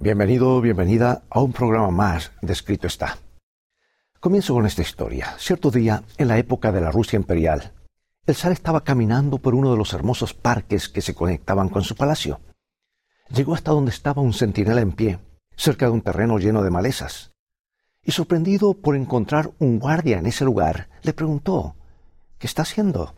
Bienvenido, 0.00 0.60
bienvenida 0.60 1.24
a 1.28 1.40
un 1.40 1.52
programa 1.52 1.90
más 1.90 2.30
de 2.40 2.52
Escrito 2.52 2.86
está. 2.86 3.18
Comienzo 4.20 4.54
con 4.54 4.64
esta 4.64 4.80
historia. 4.80 5.34
Cierto 5.38 5.72
día, 5.72 6.04
en 6.18 6.28
la 6.28 6.38
época 6.38 6.70
de 6.70 6.80
la 6.80 6.92
Rusia 6.92 7.16
imperial, 7.16 7.72
el 8.24 8.36
zar 8.36 8.52
estaba 8.52 8.84
caminando 8.84 9.38
por 9.38 9.56
uno 9.56 9.72
de 9.72 9.76
los 9.76 9.92
hermosos 9.94 10.34
parques 10.34 10.88
que 10.88 11.00
se 11.00 11.16
conectaban 11.16 11.68
con 11.68 11.82
su 11.82 11.96
palacio. 11.96 12.40
Llegó 13.28 13.54
hasta 13.54 13.72
donde 13.72 13.90
estaba 13.90 14.22
un 14.22 14.34
centinela 14.34 14.82
en 14.82 14.92
pie, 14.92 15.18
cerca 15.56 15.86
de 15.86 15.92
un 15.92 16.02
terreno 16.02 16.38
lleno 16.38 16.62
de 16.62 16.70
malezas. 16.70 17.32
Y 18.04 18.12
sorprendido 18.12 18.74
por 18.74 18.94
encontrar 18.94 19.50
un 19.58 19.80
guardia 19.80 20.18
en 20.18 20.26
ese 20.26 20.44
lugar, 20.44 20.90
le 21.02 21.12
preguntó, 21.12 21.74
¿Qué 22.38 22.46
está 22.46 22.62
haciendo? 22.62 23.16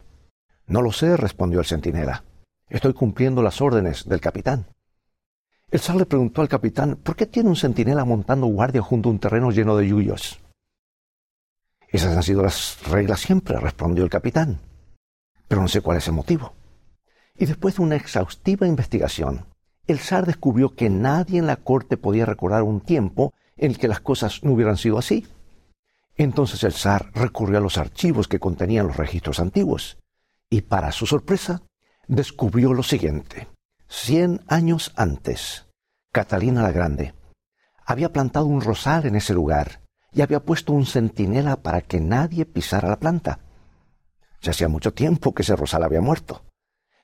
No 0.66 0.80
lo 0.80 0.92
sé, 0.92 1.18
respondió 1.18 1.60
el 1.60 1.66
centinela. 1.66 2.24
Estoy 2.70 2.94
cumpliendo 2.94 3.42
las 3.42 3.60
órdenes 3.60 4.08
del 4.08 4.22
capitán. 4.22 4.64
El 5.71 5.79
zar 5.79 5.96
le 5.96 6.07
preguntó 6.07 6.41
al 6.43 6.48
capitán 6.48 6.96
por 6.96 7.14
qué 7.14 7.27
tiene 7.27 7.48
un 7.48 7.57
centinela 7.57 8.05
montando 8.05 8.47
guardia 8.47 8.83
junto 8.83 9.09
a 9.09 9.12
un 9.12 9.20
terreno 9.20 9.52
lleno 9.52 9.77
de 9.77 9.87
yuyos. 9.87 10.41
Esas 11.88 12.16
han 12.16 12.23
sido 12.24 12.42
las 12.42 12.78
reglas 12.88 13.20
siempre, 13.20 13.59
respondió 13.59 14.02
el 14.02 14.11
capitán. 14.11 14.61
Pero 15.47 15.61
no 15.61 15.69
sé 15.69 15.80
cuál 15.80 15.98
es 15.98 16.09
el 16.09 16.14
motivo. 16.14 16.55
Y 17.37 17.47
después 17.47 17.77
de 17.77 17.83
una 17.83 17.97
exhaustiva 17.97 18.66
investigación, 18.66 19.47
el 19.87 20.01
zar 20.01 20.27
descubrió 20.27 20.75
que 20.75 20.91
nadie 20.91 21.38
en 21.38 21.47
la 21.47 21.56
corte 21.56 21.97
podía 21.97 22.27
recordar 22.27 22.62
un 22.62 22.80
tiempo 22.80 23.33
en 23.56 23.73
el 23.73 23.78
que 23.78 23.89
las 23.89 24.00
cosas 24.00 24.42
no 24.42 24.52
hubieran 24.52 24.77
sido 24.77 24.98
así. 24.98 25.27
Entonces 26.16 26.64
el 26.64 26.73
zar 26.73 27.11
recurrió 27.14 27.59
a 27.59 27.62
los 27.62 27.78
archivos 27.78 28.28
que 28.28 28.41
contenían 28.41 28.89
los 28.89 28.97
registros 28.97 29.39
antiguos 29.39 29.98
y 30.48 30.62
para 30.62 30.91
su 30.92 31.06
sorpresa 31.06 31.62
descubrió 32.09 32.75
lo 32.75 32.83
siguiente. 32.83 33.48
Cien 33.92 34.40
años 34.46 34.92
antes, 34.94 35.66
Catalina 36.12 36.62
la 36.62 36.70
Grande 36.70 37.12
había 37.84 38.12
plantado 38.12 38.46
un 38.46 38.60
rosal 38.60 39.04
en 39.04 39.16
ese 39.16 39.34
lugar 39.34 39.82
y 40.12 40.20
había 40.20 40.38
puesto 40.44 40.72
un 40.72 40.86
centinela 40.86 41.56
para 41.56 41.80
que 41.80 41.98
nadie 41.98 42.47
pisara 42.47 42.88
la 42.88 43.00
planta. 43.00 43.41
Ya 44.42 44.52
hacía 44.52 44.69
mucho 44.69 44.94
tiempo 44.94 45.34
que 45.34 45.42
ese 45.42 45.56
rosal 45.56 45.82
había 45.82 46.00
muerto, 46.00 46.44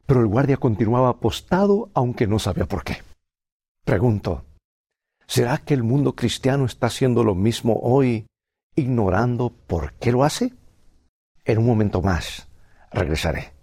pero 0.07 0.21
el 0.21 0.29
guardia 0.29 0.59
continuaba 0.59 1.09
apostado 1.09 1.91
aunque 1.93 2.29
no 2.29 2.39
sabía 2.39 2.67
por 2.67 2.85
qué. 2.85 3.03
Pregunto, 3.85 4.45
¿será 5.27 5.59
que 5.59 5.75
el 5.75 5.83
mundo 5.83 6.15
cristiano 6.15 6.67
está 6.67 6.87
haciendo 6.87 7.25
lo 7.25 7.35
mismo 7.35 7.81
hoy, 7.83 8.29
ignorando 8.77 9.51
por 9.51 9.95
qué 9.95 10.13
lo 10.13 10.23
hace? 10.23 10.55
En 11.45 11.59
un 11.59 11.67
momento 11.67 12.01
más 12.01 12.47
regresaré. 12.93 13.56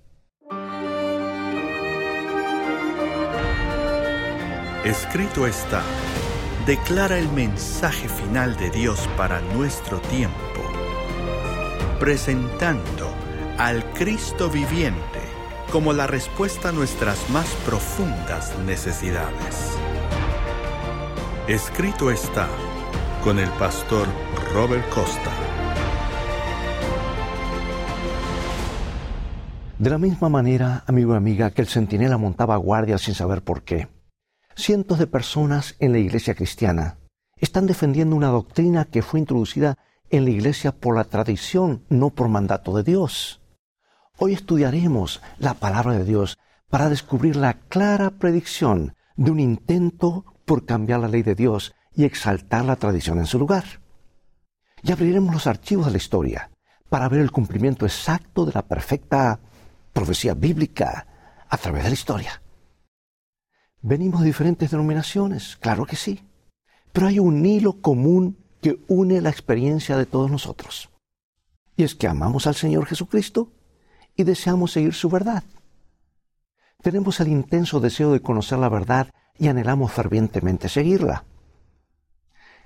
Escrito 4.84 5.48
está, 5.48 5.82
declara 6.66 7.18
el 7.18 7.30
mensaje 7.32 8.10
final 8.10 8.58
de 8.58 8.70
Dios 8.70 9.08
para 9.16 9.40
nuestro 9.40 10.02
tiempo, 10.02 10.36
presentando 12.02 13.10
al 13.58 13.86
Cristo 13.94 14.50
viviente 14.50 15.22
como 15.72 15.94
la 15.94 16.06
respuesta 16.06 16.68
a 16.68 16.72
nuestras 16.74 17.30
más 17.30 17.48
profundas 17.66 18.60
necesidades. 18.66 19.78
Escrito 21.48 22.12
está 22.12 22.50
con 23.24 23.40
el 23.40 23.50
pastor 23.52 24.06
Robert 24.54 24.90
Costa. 24.90 25.32
De 29.80 29.90
la 29.90 29.98
misma 29.98 30.28
manera, 30.28 30.84
amigo 30.88 31.14
y 31.14 31.18
amiga, 31.18 31.52
que 31.52 31.62
el 31.62 31.70
centinela 31.70 32.18
montaba 32.18 32.58
guardia 32.58 32.98
sin 32.98 33.16
saber 33.16 33.42
por 33.42 33.64
qué 33.64 33.88
cientos 34.56 35.00
de 35.00 35.08
personas 35.08 35.76
en 35.80 35.92
la 35.92 36.00
iglesia 36.00 36.36
cristiana 36.36 36.98
están 37.38 37.66
defendiendo 37.66 38.16
una 38.16 38.30
doctrina 38.30 38.86
que 38.86 39.02
fue 39.02 39.20
introducida 39.20 39.78
en 40.10 40.26
la 40.26 40.32
iglesia 40.32 40.72
por 40.72 40.96
la 40.96 41.06
tradición, 41.06 41.84
no 41.90 42.12
por 42.12 42.30
mandato 42.30 42.76
de 42.76 42.84
Dios. 42.84 43.42
Hoy 44.18 44.34
estudiaremos 44.34 45.22
la 45.40 45.56
palabra 45.56 45.94
de 45.98 46.06
Dios 46.06 46.38
para 46.70 46.90
descubrir 46.90 47.36
la 47.36 47.56
clara 47.56 48.12
predicción 48.12 48.96
de 49.16 49.32
un 49.32 49.40
intento 49.40 50.26
por 50.46 50.66
cambiar 50.66 51.00
la 51.00 51.08
ley 51.08 51.24
de 51.24 51.36
Dios 51.36 51.74
y 51.96 52.04
exaltar 52.06 52.64
la 52.66 52.76
tradición 52.76 53.20
en 53.20 53.26
su 53.26 53.40
lugar. 53.40 53.82
Y 54.84 54.92
abriremos 54.92 55.34
los 55.34 55.48
archivos 55.48 55.88
de 55.88 55.92
la 55.92 55.98
historia 55.98 56.52
para 56.90 57.10
ver 57.10 57.22
el 57.22 57.32
cumplimiento 57.32 57.86
exacto 57.86 58.46
de 58.46 58.54
la 58.54 58.68
perfecta 58.68 59.40
profecía 59.94 60.34
bíblica 60.34 61.08
a 61.50 61.58
través 61.58 61.84
de 61.84 61.90
la 61.90 61.96
historia. 61.96 62.43
Venimos 63.86 64.22
de 64.22 64.28
diferentes 64.28 64.72
denominaciones, 64.72 65.58
claro 65.58 65.86
que 65.86 65.98
sí, 65.98 66.24
pero 66.94 67.08
hay 67.08 67.20
un 67.20 67.46
hilo 67.46 67.82
común 67.82 68.38
que 68.62 68.80
une 68.88 69.20
la 69.20 69.30
experiencia 69.30 69.98
de 69.98 70.06
todos 70.06 70.32
nosotros. 70.32 70.90
Y 71.76 71.84
es 71.84 71.94
que 71.94 72.08
amamos 72.08 72.48
al 72.48 72.56
Señor 72.56 72.86
Jesucristo 72.86 73.52
y 74.16 74.24
deseamos 74.24 74.72
seguir 74.72 74.94
su 74.94 75.10
verdad. 75.10 75.44
Tenemos 76.82 77.20
el 77.20 77.28
intenso 77.28 77.82
deseo 77.82 78.14
de 78.14 78.22
conocer 78.22 78.58
la 78.60 78.70
verdad 78.70 79.10
y 79.38 79.50
anhelamos 79.50 79.92
fervientemente 79.92 80.70
seguirla. 80.70 81.26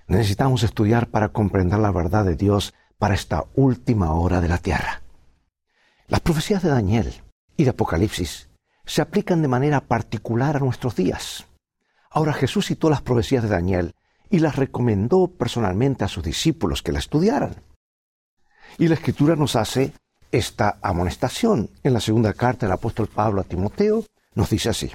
Necesitamos 0.08 0.62
estudiar 0.62 1.08
para 1.08 1.30
comprender 1.30 1.80
la 1.80 1.92
verdad 1.92 2.26
de 2.26 2.36
Dios 2.36 2.76
para 3.00 3.16
esta 3.16 3.46
última 3.56 4.14
hora 4.14 4.40
de 4.40 4.50
la 4.50 4.60
tierra. 4.60 5.02
Las 6.08 6.20
profecías 6.20 6.62
de 6.62 6.70
Daniel 6.70 7.24
y 7.56 7.64
de 7.64 7.72
Apocalipsis 7.72 8.47
se 8.88 9.02
aplican 9.02 9.42
de 9.42 9.50
manera 9.50 9.82
particular 9.82 10.56
a 10.56 10.60
nuestros 10.60 10.96
días. 10.96 11.46
Ahora 12.10 12.34
Jesús 12.34 12.68
citó 12.68 12.90
las 12.90 13.02
profecías 13.02 13.44
de 13.44 13.50
Daniel 13.50 13.94
y 14.30 14.40
las 14.40 14.56
recomendó 14.56 15.28
personalmente 15.28 16.06
a 16.06 16.08
sus 16.08 16.24
discípulos 16.24 16.82
que 16.82 16.94
la 16.94 17.00
estudiaran. 17.00 17.62
Y 18.78 18.88
la 18.88 18.96
Escritura 18.96 19.36
nos 19.36 19.56
hace 19.56 19.94
esta 20.32 20.80
amonestación. 20.82 21.70
En 21.84 21.94
la 21.94 22.00
segunda 22.00 22.34
carta 22.34 22.66
del 22.66 22.74
apóstol 22.74 23.08
Pablo 23.08 23.42
a 23.42 23.44
Timoteo 23.44 24.06
nos 24.34 24.50
dice 24.50 24.70
así. 24.70 24.92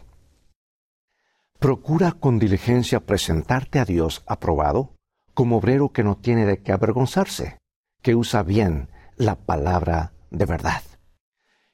Procura 1.58 2.12
con 2.12 2.38
diligencia 2.38 3.00
presentarte 3.00 3.78
a 3.78 3.84
Dios 3.84 4.22
aprobado 4.26 4.96
como 5.34 5.58
obrero 5.58 5.90
que 5.90 6.02
no 6.02 6.16
tiene 6.16 6.46
de 6.46 6.58
qué 6.58 6.72
avergonzarse, 6.72 7.58
que 8.02 8.14
usa 8.14 8.42
bien 8.42 8.88
la 9.16 9.36
palabra 9.36 10.12
de 10.30 10.46
verdad. 10.46 10.82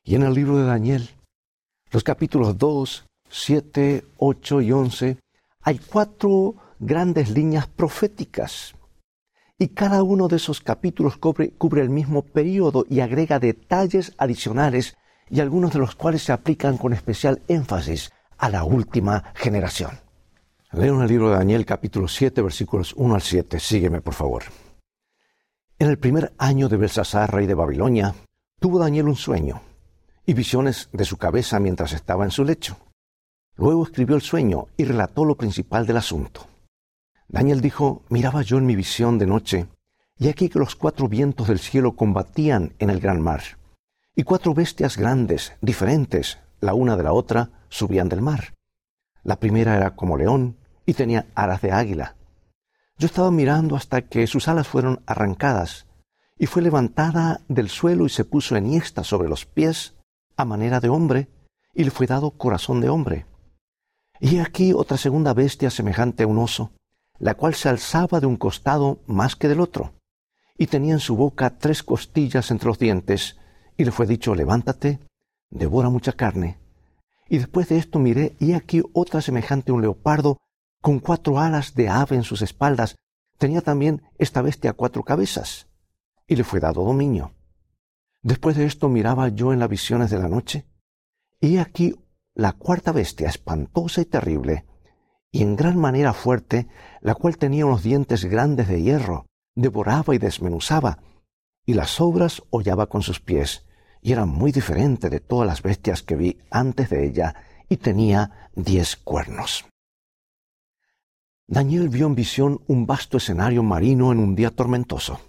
Y 0.02 0.16
en 0.16 0.22
el 0.22 0.34
libro 0.34 0.58
de 0.58 0.66
Daniel 0.66 1.17
los 1.90 2.04
capítulos 2.04 2.58
2, 2.58 3.06
7, 3.30 4.04
8 4.18 4.60
y 4.60 4.72
11, 4.72 5.16
hay 5.62 5.78
cuatro 5.78 6.54
grandes 6.78 7.30
líneas 7.30 7.66
proféticas. 7.66 8.74
Y 9.58 9.68
cada 9.68 10.02
uno 10.02 10.28
de 10.28 10.36
esos 10.36 10.60
capítulos 10.60 11.16
cubre, 11.16 11.52
el 11.80 11.90
mismo 11.90 12.22
periodo 12.22 12.84
y 12.88 13.00
agrega 13.00 13.38
detalles 13.38 14.14
adicionales 14.18 14.96
y 15.30 15.40
algunos 15.40 15.72
de 15.72 15.80
los 15.80 15.94
cuales 15.94 16.22
se 16.22 16.32
aplican 16.32 16.76
con 16.78 16.92
especial 16.92 17.42
énfasis 17.48 18.10
a 18.36 18.50
la 18.50 18.64
última 18.64 19.32
generación. 19.34 19.98
Leo 20.72 21.02
el 21.02 21.08
libro 21.08 21.30
de 21.30 21.36
Daniel 21.36 21.64
capítulo 21.64 22.06
7 22.06 22.40
versículos 22.42 22.92
1 22.96 23.14
al 23.14 23.22
7. 23.22 23.58
Sígueme 23.58 24.00
por 24.00 24.14
favor. 24.14 24.44
En 25.78 25.88
el 25.88 25.98
primer 25.98 26.32
año 26.38 26.68
de 26.68 26.76
Belsasar, 26.76 27.32
rey 27.32 27.46
de 27.46 27.54
Babilonia, 27.54 28.14
tuvo 28.60 28.78
Daniel 28.78 29.08
un 29.08 29.16
sueño 29.16 29.62
y 30.28 30.34
visiones 30.34 30.90
de 30.92 31.06
su 31.06 31.16
cabeza 31.16 31.58
mientras 31.58 31.94
estaba 31.94 32.22
en 32.22 32.30
su 32.30 32.44
lecho. 32.44 32.76
Luego 33.56 33.82
escribió 33.82 34.14
el 34.14 34.20
sueño 34.20 34.66
y 34.76 34.84
relató 34.84 35.24
lo 35.24 35.38
principal 35.38 35.86
del 35.86 35.96
asunto. 35.96 36.46
Daniel 37.28 37.62
dijo, 37.62 38.02
miraba 38.10 38.42
yo 38.42 38.58
en 38.58 38.66
mi 38.66 38.76
visión 38.76 39.16
de 39.16 39.26
noche, 39.26 39.68
y 40.18 40.28
aquí 40.28 40.50
que 40.50 40.58
los 40.58 40.76
cuatro 40.76 41.08
vientos 41.08 41.48
del 41.48 41.58
cielo 41.58 41.96
combatían 41.96 42.74
en 42.78 42.90
el 42.90 43.00
gran 43.00 43.22
mar, 43.22 43.40
y 44.14 44.24
cuatro 44.24 44.52
bestias 44.52 44.98
grandes, 44.98 45.54
diferentes, 45.62 46.38
la 46.60 46.74
una 46.74 46.98
de 46.98 47.04
la 47.04 47.14
otra, 47.14 47.48
subían 47.70 48.10
del 48.10 48.20
mar. 48.20 48.52
La 49.22 49.36
primera 49.36 49.78
era 49.78 49.96
como 49.96 50.18
león 50.18 50.58
y 50.84 50.92
tenía 50.92 51.24
alas 51.34 51.62
de 51.62 51.72
águila. 51.72 52.16
Yo 52.98 53.06
estaba 53.06 53.30
mirando 53.30 53.76
hasta 53.76 54.02
que 54.02 54.26
sus 54.26 54.46
alas 54.46 54.68
fueron 54.68 55.00
arrancadas, 55.06 55.86
y 56.36 56.44
fue 56.44 56.60
levantada 56.60 57.40
del 57.48 57.70
suelo 57.70 58.04
y 58.04 58.10
se 58.10 58.26
puso 58.26 58.56
enhiesta 58.56 59.04
sobre 59.04 59.30
los 59.30 59.46
pies 59.46 59.94
a 60.38 60.44
manera 60.44 60.78
de 60.78 60.88
hombre, 60.88 61.28
y 61.74 61.82
le 61.84 61.90
fue 61.90 62.06
dado 62.06 62.30
corazón 62.30 62.80
de 62.80 62.88
hombre. 62.88 63.26
Y 64.20 64.38
aquí 64.38 64.72
otra 64.72 64.96
segunda 64.96 65.34
bestia 65.34 65.68
semejante 65.68 66.22
a 66.22 66.26
un 66.28 66.38
oso, 66.38 66.70
la 67.18 67.34
cual 67.34 67.54
se 67.54 67.68
alzaba 67.68 68.20
de 68.20 68.26
un 68.26 68.36
costado 68.36 69.00
más 69.06 69.34
que 69.34 69.48
del 69.48 69.60
otro, 69.60 69.94
y 70.56 70.68
tenía 70.68 70.94
en 70.94 71.00
su 71.00 71.16
boca 71.16 71.58
tres 71.58 71.82
costillas 71.82 72.52
entre 72.52 72.68
los 72.68 72.78
dientes, 72.78 73.36
y 73.76 73.84
le 73.84 73.90
fue 73.90 74.06
dicho, 74.06 74.36
levántate, 74.36 75.00
devora 75.50 75.90
mucha 75.90 76.12
carne. 76.12 76.56
Y 77.28 77.38
después 77.38 77.68
de 77.68 77.78
esto 77.78 77.98
miré, 77.98 78.36
y 78.38 78.52
aquí 78.52 78.80
otra 78.92 79.20
semejante 79.20 79.72
a 79.72 79.74
un 79.74 79.82
leopardo, 79.82 80.38
con 80.80 81.00
cuatro 81.00 81.40
alas 81.40 81.74
de 81.74 81.88
ave 81.88 82.14
en 82.14 82.22
sus 82.22 82.42
espaldas, 82.42 82.94
tenía 83.38 83.60
también 83.60 84.02
esta 84.18 84.40
bestia 84.40 84.72
cuatro 84.72 85.02
cabezas, 85.02 85.66
y 86.28 86.36
le 86.36 86.44
fue 86.44 86.60
dado 86.60 86.84
dominio. 86.84 87.32
Después 88.22 88.56
de 88.56 88.66
esto 88.66 88.88
miraba 88.88 89.28
yo 89.28 89.52
en 89.52 89.60
las 89.60 89.68
visiones 89.68 90.10
de 90.10 90.18
la 90.18 90.28
noche, 90.28 90.66
y 91.40 91.58
aquí 91.58 91.94
la 92.34 92.52
cuarta 92.52 92.92
bestia, 92.92 93.28
espantosa 93.28 94.00
y 94.00 94.04
terrible, 94.04 94.64
y 95.30 95.42
en 95.42 95.56
gran 95.56 95.78
manera 95.78 96.12
fuerte, 96.12 96.68
la 97.00 97.14
cual 97.14 97.36
tenía 97.36 97.66
unos 97.66 97.82
dientes 97.82 98.24
grandes 98.24 98.68
de 98.68 98.82
hierro, 98.82 99.26
devoraba 99.54 100.14
y 100.14 100.18
desmenuzaba, 100.18 100.98
y 101.64 101.74
las 101.74 102.00
obras 102.00 102.42
hollaba 102.50 102.86
con 102.86 103.02
sus 103.02 103.20
pies, 103.20 103.66
y 104.00 104.12
era 104.12 104.24
muy 104.24 104.52
diferente 104.52 105.10
de 105.10 105.20
todas 105.20 105.46
las 105.46 105.62
bestias 105.62 106.02
que 106.02 106.16
vi 106.16 106.38
antes 106.50 106.90
de 106.90 107.06
ella, 107.06 107.34
y 107.68 107.76
tenía 107.76 108.50
diez 108.54 108.96
cuernos. 108.96 109.66
Daniel 111.46 111.88
vio 111.88 112.06
en 112.06 112.14
visión 112.14 112.60
un 112.66 112.86
vasto 112.86 113.16
escenario 113.16 113.62
marino 113.62 114.12
en 114.12 114.18
un 114.18 114.34
día 114.34 114.50
tormentoso. 114.50 115.20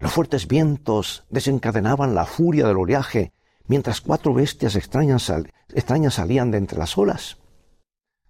Los 0.00 0.12
fuertes 0.12 0.48
vientos 0.48 1.24
desencadenaban 1.28 2.14
la 2.14 2.24
furia 2.24 2.66
del 2.66 2.78
oleaje, 2.78 3.34
mientras 3.66 4.00
cuatro 4.00 4.32
bestias 4.32 4.74
extrañas, 4.74 5.30
extrañas 5.68 6.14
salían 6.14 6.50
de 6.50 6.56
entre 6.56 6.78
las 6.78 6.96
olas. 6.96 7.36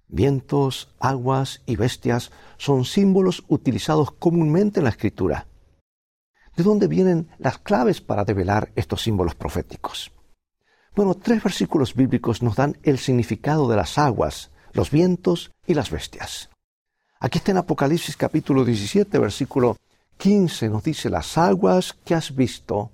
Vientos, 0.09 0.93
aguas 0.99 1.63
y 1.67 1.77
bestias 1.77 2.33
son 2.59 2.85
símbolos 2.85 3.45
utilizados 3.47 4.11
comúnmente 4.11 4.81
en 4.81 4.85
la 4.85 4.91
escritura. 4.91 5.47
¿De 6.57 6.65
dónde 6.65 6.89
vienen 6.89 7.29
las 7.39 7.59
claves 7.59 8.01
para 8.01 8.25
develar 8.25 8.73
estos 8.75 9.03
símbolos 9.03 9.37
proféticos? 9.37 10.11
Bueno, 10.97 11.15
tres 11.15 11.41
versículos 11.41 11.95
bíblicos 11.95 12.43
nos 12.43 12.57
dan 12.57 12.77
el 12.83 12.99
significado 12.99 13.69
de 13.69 13.77
las 13.77 13.97
aguas, 13.97 14.51
los 14.73 14.91
vientos 14.91 15.53
y 15.69 15.75
las 15.75 15.93
bestias. 15.93 16.51
Aquí 17.21 17.39
está 17.39 17.53
en 17.53 17.59
Apocalipsis 17.59 18.17
capítulo 18.17 18.65
17, 18.65 19.17
versículo 19.21 19.77
15, 20.21 20.69
nos 20.69 20.85
dice, 20.85 21.09
las 21.09 21.39
aguas 21.39 21.95
que 22.05 22.15
has 22.15 22.37
visto 22.37 22.91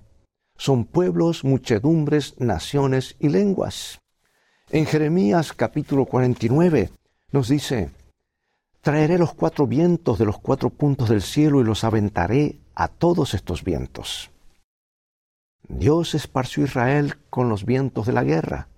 son 0.57 0.85
pueblos, 0.85 1.43
muchedumbres, 1.43 2.39
naciones 2.39 3.17
y 3.19 3.27
lenguas. 3.27 3.99
En 4.69 4.85
Jeremías 4.85 5.51
capítulo 5.51 6.05
49 6.05 6.89
nos 7.33 7.49
dice, 7.49 7.91
traeré 8.79 9.17
los 9.17 9.33
cuatro 9.33 9.67
vientos 9.67 10.17
de 10.17 10.25
los 10.25 10.39
cuatro 10.39 10.69
puntos 10.69 11.09
del 11.09 11.21
cielo 11.21 11.59
y 11.59 11.65
los 11.65 11.83
aventaré 11.83 12.59
a 12.75 12.87
todos 12.87 13.33
estos 13.33 13.65
vientos. 13.65 14.31
Dios 15.67 16.15
esparció 16.15 16.63
Israel 16.63 17.17
con 17.29 17.49
los 17.49 17.65
vientos 17.65 18.07
de 18.07 18.13
la 18.13 18.23
guerra. 18.23 18.69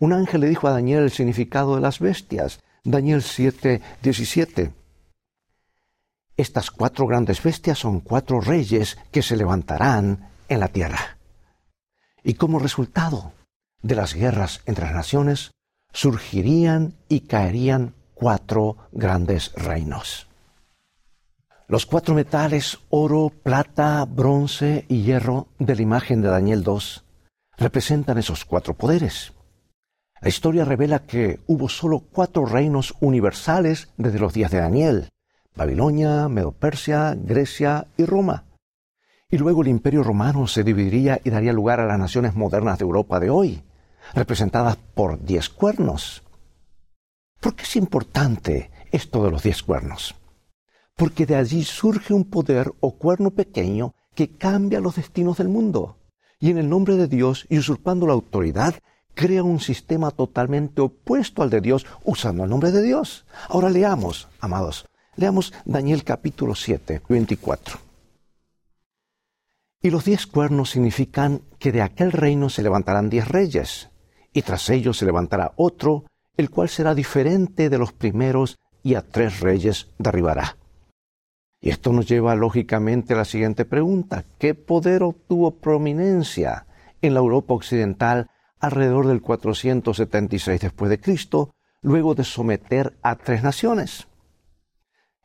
Un 0.00 0.12
ángel 0.12 0.40
le 0.40 0.48
dijo 0.48 0.66
a 0.66 0.72
Daniel 0.72 1.04
el 1.04 1.12
significado 1.12 1.76
de 1.76 1.80
las 1.80 2.00
bestias. 2.00 2.58
Daniel 2.82 3.22
7, 3.22 3.80
17. 4.02 4.81
Estas 6.42 6.72
cuatro 6.72 7.06
grandes 7.06 7.40
bestias 7.40 7.78
son 7.78 8.00
cuatro 8.00 8.40
reyes 8.40 8.98
que 9.12 9.22
se 9.22 9.36
levantarán 9.36 10.28
en 10.48 10.58
la 10.58 10.66
tierra. 10.66 11.16
Y 12.24 12.34
como 12.34 12.58
resultado 12.58 13.32
de 13.80 13.94
las 13.94 14.14
guerras 14.14 14.60
entre 14.66 14.86
las 14.86 14.94
naciones, 14.94 15.52
surgirían 15.92 16.94
y 17.08 17.20
caerían 17.20 17.94
cuatro 18.14 18.76
grandes 18.90 19.52
reinos. 19.54 20.26
Los 21.68 21.86
cuatro 21.86 22.16
metales, 22.16 22.80
oro, 22.90 23.30
plata, 23.30 24.04
bronce 24.04 24.84
y 24.88 25.02
hierro 25.02 25.46
de 25.60 25.76
la 25.76 25.82
imagen 25.82 26.22
de 26.22 26.28
Daniel 26.28 26.64
2, 26.64 27.04
representan 27.56 28.18
esos 28.18 28.44
cuatro 28.44 28.74
poderes. 28.74 29.32
La 30.20 30.28
historia 30.28 30.64
revela 30.64 31.06
que 31.06 31.38
hubo 31.46 31.68
solo 31.68 32.00
cuatro 32.00 32.46
reinos 32.46 32.94
universales 32.98 33.90
desde 33.96 34.18
los 34.18 34.32
días 34.32 34.50
de 34.50 34.58
Daniel, 34.58 35.11
Babilonia, 35.54 36.28
Medo-Persia, 36.28 37.14
Grecia 37.16 37.86
y 37.96 38.04
Roma. 38.04 38.44
Y 39.30 39.38
luego 39.38 39.62
el 39.62 39.68
imperio 39.68 40.02
romano 40.02 40.46
se 40.46 40.64
dividiría 40.64 41.20
y 41.24 41.30
daría 41.30 41.52
lugar 41.52 41.80
a 41.80 41.86
las 41.86 41.98
naciones 41.98 42.34
modernas 42.34 42.78
de 42.78 42.84
Europa 42.84 43.20
de 43.20 43.30
hoy, 43.30 43.62
representadas 44.14 44.76
por 44.76 45.22
diez 45.22 45.48
cuernos. 45.48 46.22
¿Por 47.40 47.54
qué 47.54 47.64
es 47.64 47.76
importante 47.76 48.70
esto 48.92 49.24
de 49.24 49.30
los 49.30 49.42
diez 49.42 49.62
cuernos? 49.62 50.14
Porque 50.96 51.26
de 51.26 51.36
allí 51.36 51.64
surge 51.64 52.14
un 52.14 52.24
poder 52.24 52.72
o 52.80 52.92
cuerno 52.92 53.30
pequeño 53.30 53.94
que 54.14 54.30
cambia 54.30 54.80
los 54.80 54.96
destinos 54.96 55.38
del 55.38 55.48
mundo. 55.48 55.96
Y 56.38 56.50
en 56.50 56.58
el 56.58 56.68
nombre 56.68 56.96
de 56.96 57.08
Dios 57.08 57.46
y 57.48 57.58
usurpando 57.58 58.06
la 58.06 58.12
autoridad, 58.12 58.74
crea 59.14 59.42
un 59.42 59.60
sistema 59.60 60.10
totalmente 60.10 60.80
opuesto 60.80 61.42
al 61.42 61.50
de 61.50 61.60
Dios 61.60 61.86
usando 62.04 62.44
el 62.44 62.50
nombre 62.50 62.70
de 62.72 62.82
Dios. 62.82 63.24
Ahora 63.48 63.70
leamos, 63.70 64.28
amados, 64.40 64.86
leamos 65.16 65.52
Daniel 65.64 66.04
capítulo 66.04 66.54
7, 66.54 67.02
24. 67.08 67.78
Y 69.82 69.90
los 69.90 70.04
diez 70.04 70.26
cuernos 70.26 70.70
significan 70.70 71.42
que 71.58 71.72
de 71.72 71.82
aquel 71.82 72.12
reino 72.12 72.48
se 72.48 72.62
levantarán 72.62 73.10
diez 73.10 73.28
reyes, 73.28 73.90
y 74.32 74.42
tras 74.42 74.70
ellos 74.70 74.98
se 74.98 75.06
levantará 75.06 75.52
otro, 75.56 76.04
el 76.36 76.50
cual 76.50 76.68
será 76.68 76.94
diferente 76.94 77.68
de 77.68 77.78
los 77.78 77.92
primeros, 77.92 78.58
y 78.82 78.94
a 78.94 79.02
tres 79.02 79.40
reyes 79.40 79.88
derribará. 79.98 80.56
Y 81.60 81.70
esto 81.70 81.92
nos 81.92 82.08
lleva 82.08 82.34
lógicamente 82.34 83.14
a 83.14 83.18
la 83.18 83.24
siguiente 83.24 83.64
pregunta. 83.64 84.24
¿Qué 84.38 84.54
poder 84.54 85.04
obtuvo 85.04 85.52
prominencia 85.52 86.66
en 87.00 87.14
la 87.14 87.20
Europa 87.20 87.54
occidental 87.54 88.30
alrededor 88.58 89.06
del 89.06 89.20
476 89.20 90.60
después 90.60 90.90
de 90.90 91.00
Cristo, 91.00 91.54
luego 91.80 92.14
de 92.14 92.24
someter 92.24 92.96
a 93.02 93.14
tres 93.16 93.44
naciones? 93.44 94.08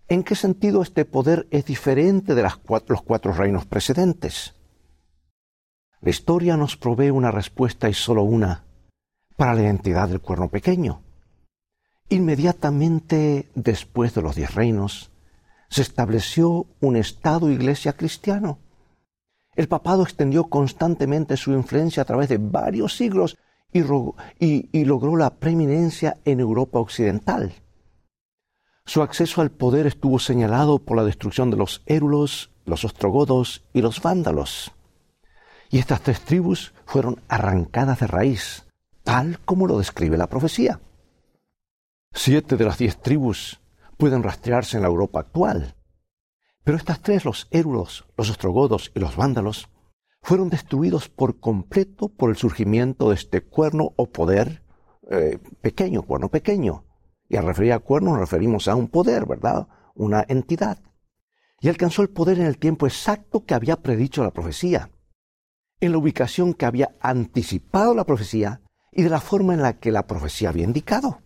¿En 0.10 0.24
qué 0.24 0.36
sentido 0.36 0.82
este 0.82 1.04
poder 1.04 1.48
es 1.52 1.66
diferente 1.66 2.34
de 2.34 2.42
los 2.42 2.58
cuatro 2.58 3.34
reinos 3.34 3.66
precedentes? 3.66 4.54
La 6.00 6.10
historia 6.12 6.56
nos 6.56 6.78
provee 6.78 7.10
una 7.10 7.30
respuesta 7.30 7.90
y 7.90 7.94
solo 7.94 8.24
una 8.24 8.64
para 9.36 9.54
la 9.54 9.64
identidad 9.64 10.08
del 10.08 10.22
cuerno 10.22 10.48
pequeño. 10.48 11.02
Inmediatamente 12.08 13.50
después 13.54 14.14
de 14.14 14.22
los 14.22 14.36
diez 14.38 14.56
reinos, 14.56 15.12
se 15.70 15.82
estableció 15.82 16.68
un 16.80 16.96
Estado 16.96 17.52
iglesia 17.52 17.92
cristiano. 17.92 18.60
El 19.56 19.68
papado 19.68 20.04
extendió 20.04 20.46
constantemente 20.46 21.36
su 21.36 21.52
influencia 21.52 22.04
a 22.04 22.06
través 22.06 22.30
de 22.30 22.38
varios 22.38 22.96
siglos 22.96 23.38
y, 23.74 23.82
y 24.72 24.86
logró 24.86 25.18
la 25.18 25.32
preeminencia 25.32 26.18
en 26.24 26.40
Europa 26.40 26.80
occidental. 26.80 27.54
Su 28.88 29.02
acceso 29.02 29.42
al 29.42 29.52
poder 29.52 29.86
estuvo 29.86 30.18
señalado 30.18 30.80
por 30.80 30.96
la 30.96 31.04
destrucción 31.04 31.52
de 31.52 31.58
los 31.58 31.84
érulos, 31.88 32.52
los 32.64 32.86
ostrogodos 32.86 33.66
y 33.74 33.82
los 33.82 34.02
vándalos. 34.02 34.72
Y 35.70 35.80
estas 35.80 36.00
tres 36.00 36.22
tribus 36.22 36.74
fueron 36.86 37.22
arrancadas 37.28 38.00
de 38.00 38.08
raíz, 38.08 38.66
tal 39.04 39.40
como 39.44 39.68
lo 39.68 39.78
describe 39.78 40.18
la 40.18 40.28
profecía. 40.28 40.80
Siete 42.14 42.56
de 42.56 42.64
las 42.64 42.78
diez 42.78 42.98
tribus 43.02 43.60
pueden 43.98 44.24
rastrearse 44.24 44.78
en 44.78 44.84
la 44.84 44.90
Europa 44.90 45.20
actual. 45.20 45.76
Pero 46.64 46.78
estas 46.78 47.02
tres, 47.02 47.26
los 47.26 47.50
érulos, 47.52 48.06
los 48.16 48.30
ostrogodos 48.30 48.94
y 48.96 49.02
los 49.02 49.18
vándalos, 49.18 49.68
fueron 50.22 50.50
destruidos 50.50 51.10
por 51.10 51.42
completo 51.42 52.08
por 52.08 52.30
el 52.30 52.38
surgimiento 52.38 53.10
de 53.10 53.16
este 53.16 53.42
cuerno 53.42 53.92
o 53.98 54.10
poder 54.10 54.64
eh, 55.12 55.40
pequeño, 55.60 56.04
cuerno 56.04 56.30
pequeño, 56.30 56.87
y 57.30 57.36
al 57.36 57.46
referir 57.46 57.74
a 57.74 57.80
cuerno 57.80 58.12
nos 58.12 58.20
referimos 58.20 58.68
a 58.68 58.76
un 58.76 58.88
poder, 58.88 59.26
¿verdad? 59.26 59.68
Una 59.96 60.26
entidad. 60.28 60.80
Y 61.60 61.70
alcanzó 61.70 62.02
el 62.02 62.10
poder 62.10 62.40
en 62.40 62.46
el 62.46 62.58
tiempo 62.58 62.86
exacto 62.88 63.46
que 63.46 63.54
había 63.54 63.78
predicho 63.78 64.24
la 64.24 64.32
profecía, 64.32 64.92
en 65.80 65.92
la 65.92 65.98
ubicación 65.98 66.54
que 66.54 66.66
había 66.66 66.96
anticipado 67.00 67.94
la 67.94 68.06
profecía 68.06 68.62
y 68.92 69.04
de 69.04 69.10
la 69.10 69.20
forma 69.20 69.54
en 69.54 69.62
la 69.62 69.80
que 69.80 69.92
la 69.92 70.08
profecía 70.08 70.50
había 70.50 70.66
indicado. 70.66 71.22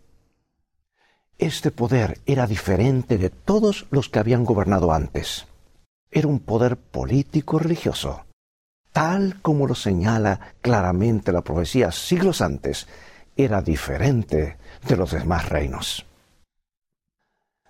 Este 1.38 1.72
poder 1.72 2.20
era 2.26 2.48
diferente 2.48 3.18
de 3.18 3.30
todos 3.30 3.88
los 3.90 4.10
que 4.10 4.20
habían 4.20 4.46
gobernado 4.46 4.92
antes. 4.92 5.48
Era 6.12 6.28
un 6.28 6.40
poder 6.40 6.78
político 6.78 7.58
religioso, 7.58 8.26
tal 8.92 9.42
como 9.42 9.68
lo 9.68 9.76
señala 9.76 10.54
claramente 10.62 11.32
la 11.32 11.42
profecía 11.42 11.92
siglos 11.92 12.42
antes, 12.42 12.88
era 13.44 13.62
diferente 13.62 14.58
de 14.88 14.98
los 14.98 15.12
demás 15.12 15.50
reinos. 15.50 16.06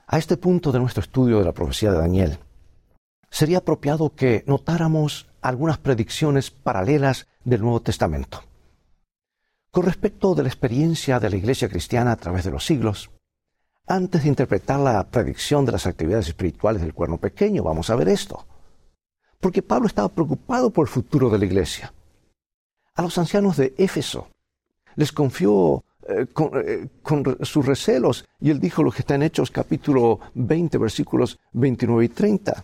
A 0.07 0.17
este 0.17 0.37
punto 0.37 0.71
de 0.71 0.79
nuestro 0.79 1.01
estudio 1.01 1.39
de 1.39 1.45
la 1.45 1.53
profecía 1.53 1.91
de 1.91 1.97
Daniel, 1.97 2.39
sería 3.29 3.59
apropiado 3.59 4.13
que 4.13 4.43
notáramos 4.45 5.27
algunas 5.41 5.77
predicciones 5.77 6.51
paralelas 6.51 7.27
del 7.43 7.61
Nuevo 7.61 7.81
Testamento. 7.81 8.43
Con 9.71 9.85
respecto 9.85 10.35
de 10.35 10.43
la 10.43 10.49
experiencia 10.49 11.19
de 11.19 11.29
la 11.29 11.37
Iglesia 11.37 11.69
cristiana 11.69 12.11
a 12.11 12.17
través 12.17 12.43
de 12.43 12.51
los 12.51 12.65
siglos, 12.65 13.09
antes 13.87 14.23
de 14.23 14.29
interpretar 14.29 14.79
la 14.79 15.07
predicción 15.07 15.65
de 15.65 15.71
las 15.71 15.87
actividades 15.87 16.27
espirituales 16.27 16.81
del 16.81 16.93
cuerno 16.93 17.17
pequeño, 17.17 17.63
vamos 17.63 17.89
a 17.89 17.95
ver 17.95 18.09
esto. 18.09 18.45
Porque 19.39 19.61
Pablo 19.61 19.87
estaba 19.87 20.09
preocupado 20.09 20.69
por 20.69 20.87
el 20.87 20.93
futuro 20.93 21.29
de 21.29 21.39
la 21.39 21.45
Iglesia. 21.45 21.93
A 22.95 23.01
los 23.01 23.17
ancianos 23.17 23.57
de 23.57 23.73
Éfeso 23.77 24.27
les 24.95 25.11
confió 25.11 25.83
eh, 26.07 26.25
eh, 26.65 26.87
con, 27.01 27.37
sus 27.45 27.65
recelos. 27.65 28.25
Y 28.39 28.49
él 28.49 28.59
dijo 28.59 28.83
lo 28.83 28.91
que 28.91 28.99
está 28.99 29.15
en 29.15 29.23
Hechos 29.23 29.51
capítulo 29.51 30.19
20, 30.33 30.77
versículos 30.77 31.39
29 31.53 32.05
y 32.05 32.09
30. 32.09 32.63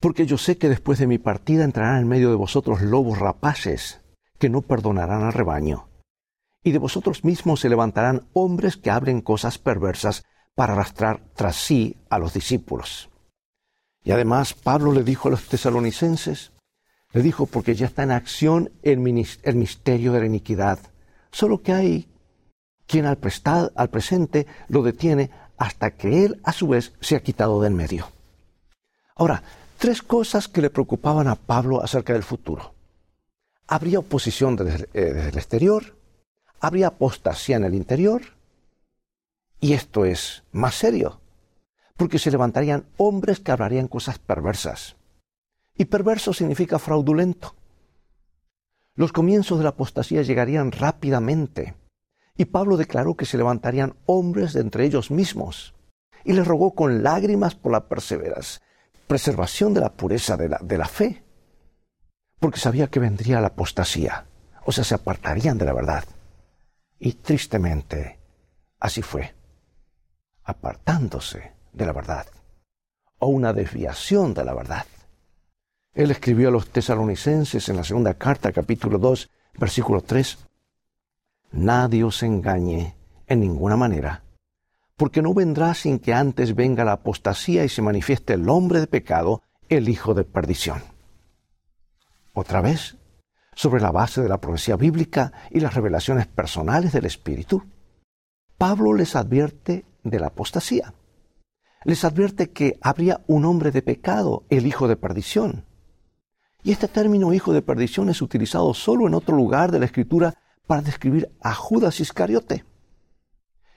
Porque 0.00 0.26
yo 0.26 0.38
sé 0.38 0.58
que 0.58 0.68
después 0.68 0.98
de 0.98 1.06
mi 1.06 1.18
partida 1.18 1.64
entrarán 1.64 2.00
en 2.00 2.08
medio 2.08 2.30
de 2.30 2.36
vosotros 2.36 2.82
lobos 2.82 3.18
rapaces 3.18 4.00
que 4.38 4.48
no 4.48 4.62
perdonarán 4.62 5.22
al 5.22 5.32
rebaño. 5.32 5.88
y 6.62 6.72
de 6.72 6.78
vosotros 6.78 7.22
mismos 7.22 7.60
se 7.60 7.68
levantarán 7.68 8.26
hombres 8.32 8.76
que 8.76 8.90
hablen 8.90 9.20
cosas 9.20 9.56
perversas 9.56 10.24
para 10.56 10.72
arrastrar 10.72 11.22
tras 11.36 11.54
sí 11.54 11.96
a 12.10 12.18
los 12.18 12.34
discípulos. 12.34 13.08
Y 14.02 14.10
además 14.10 14.52
Pablo 14.52 14.92
le 14.92 15.04
dijo 15.04 15.28
a 15.28 15.30
los 15.30 15.46
tesalonicenses, 15.46 16.50
le 17.16 17.22
dijo 17.22 17.46
porque 17.46 17.74
ya 17.74 17.86
está 17.86 18.02
en 18.02 18.10
acción 18.10 18.70
el, 18.82 18.98
misterio 18.98 20.12
de 20.12 20.20
la 20.20 20.26
iniquidad, 20.26 20.78
solo 21.30 21.62
que 21.62 21.72
hay 21.72 22.10
quien 22.86 23.06
al, 23.06 23.18
al 23.74 23.88
presente 23.88 24.46
lo 24.68 24.82
detiene 24.82 25.30
hasta 25.56 25.92
que 25.92 26.26
él 26.26 26.38
a 26.44 26.52
su 26.52 26.68
vez 26.68 26.92
se 27.00 27.16
ha 27.16 27.22
quitado 27.22 27.62
del 27.62 27.72
medio. 27.72 28.06
Ahora, 29.14 29.42
tres 29.78 30.02
cosas 30.02 30.46
que 30.46 30.60
le 30.60 30.68
preocupaban 30.68 31.26
a 31.26 31.36
Pablo 31.36 31.82
acerca 31.82 32.12
del 32.12 32.22
futuro. 32.22 32.74
Habría 33.66 34.00
oposición 34.00 34.54
desde, 34.54 34.84
eh, 34.92 35.14
desde 35.14 35.30
el 35.30 35.38
exterior, 35.38 35.96
habría 36.60 36.88
apostasía 36.88 37.56
en 37.56 37.64
el 37.64 37.74
interior, 37.74 38.20
y 39.58 39.72
esto 39.72 40.04
es 40.04 40.42
más 40.52 40.74
serio, 40.74 41.18
porque 41.96 42.18
se 42.18 42.30
levantarían 42.30 42.84
hombres 42.98 43.40
que 43.40 43.52
hablarían 43.52 43.88
cosas 43.88 44.18
perversas. 44.18 44.96
Y 45.76 45.86
perverso 45.86 46.32
significa 46.32 46.78
fraudulento. 46.78 47.54
Los 48.94 49.12
comienzos 49.12 49.58
de 49.58 49.64
la 49.64 49.70
apostasía 49.70 50.22
llegarían 50.22 50.72
rápidamente 50.72 51.74
y 52.36 52.46
Pablo 52.46 52.76
declaró 52.76 53.16
que 53.16 53.26
se 53.26 53.38
levantarían 53.38 53.96
hombres 54.06 54.52
de 54.52 54.60
entre 54.60 54.84
ellos 54.84 55.10
mismos, 55.10 55.74
y 56.24 56.32
les 56.32 56.46
rogó 56.46 56.74
con 56.74 57.02
lágrimas 57.02 57.54
por 57.54 57.72
la 57.72 57.86
preservación 57.88 59.74
de 59.74 59.80
la 59.80 59.92
pureza 59.92 60.36
de 60.36 60.48
la, 60.48 60.58
de 60.62 60.78
la 60.78 60.86
fe, 60.86 61.24
porque 62.38 62.60
sabía 62.60 62.88
que 62.88 63.00
vendría 63.00 63.40
la 63.40 63.48
apostasía, 63.48 64.26
o 64.64 64.72
sea, 64.72 64.84
se 64.84 64.94
apartarían 64.94 65.56
de 65.56 65.64
la 65.64 65.72
verdad. 65.72 66.04
Y 66.98 67.12
tristemente, 67.12 68.18
así 68.80 69.02
fue, 69.02 69.34
apartándose 70.44 71.52
de 71.72 71.86
la 71.86 71.92
verdad, 71.92 72.26
o 73.18 73.28
una 73.28 73.52
desviación 73.52 74.34
de 74.34 74.44
la 74.44 74.54
verdad. 74.54 74.84
Él 75.96 76.10
escribió 76.10 76.48
a 76.48 76.50
los 76.50 76.68
tesalonicenses 76.68 77.70
en 77.70 77.76
la 77.76 77.82
segunda 77.82 78.12
carta, 78.12 78.52
capítulo 78.52 78.98
2, 78.98 79.30
versículo 79.58 80.02
3, 80.02 80.38
Nadie 81.52 82.04
os 82.04 82.22
engañe 82.22 82.94
en 83.26 83.40
ninguna 83.40 83.78
manera, 83.78 84.22
porque 84.98 85.22
no 85.22 85.32
vendrá 85.32 85.72
sin 85.72 85.98
que 85.98 86.12
antes 86.12 86.54
venga 86.54 86.84
la 86.84 86.92
apostasía 86.92 87.64
y 87.64 87.70
se 87.70 87.80
manifieste 87.80 88.34
el 88.34 88.46
hombre 88.50 88.80
de 88.80 88.88
pecado, 88.88 89.40
el 89.70 89.88
hijo 89.88 90.12
de 90.12 90.24
perdición. 90.24 90.82
Otra 92.34 92.60
vez, 92.60 92.98
sobre 93.54 93.80
la 93.80 93.90
base 93.90 94.20
de 94.20 94.28
la 94.28 94.38
profecía 94.38 94.76
bíblica 94.76 95.32
y 95.50 95.60
las 95.60 95.72
revelaciones 95.72 96.26
personales 96.26 96.92
del 96.92 97.06
Espíritu, 97.06 97.64
Pablo 98.58 98.92
les 98.92 99.16
advierte 99.16 99.86
de 100.04 100.20
la 100.20 100.26
apostasía. 100.26 100.92
Les 101.84 102.04
advierte 102.04 102.50
que 102.50 102.78
habría 102.82 103.22
un 103.28 103.46
hombre 103.46 103.70
de 103.70 103.80
pecado, 103.80 104.44
el 104.50 104.66
hijo 104.66 104.88
de 104.88 104.96
perdición. 104.96 105.64
Y 106.66 106.72
este 106.72 106.88
término 106.88 107.32
hijo 107.32 107.52
de 107.52 107.62
perdición 107.62 108.08
es 108.08 108.20
utilizado 108.20 108.74
solo 108.74 109.06
en 109.06 109.14
otro 109.14 109.36
lugar 109.36 109.70
de 109.70 109.78
la 109.78 109.84
Escritura 109.84 110.34
para 110.66 110.82
describir 110.82 111.30
a 111.40 111.54
Judas 111.54 112.00
Iscariote. 112.00 112.64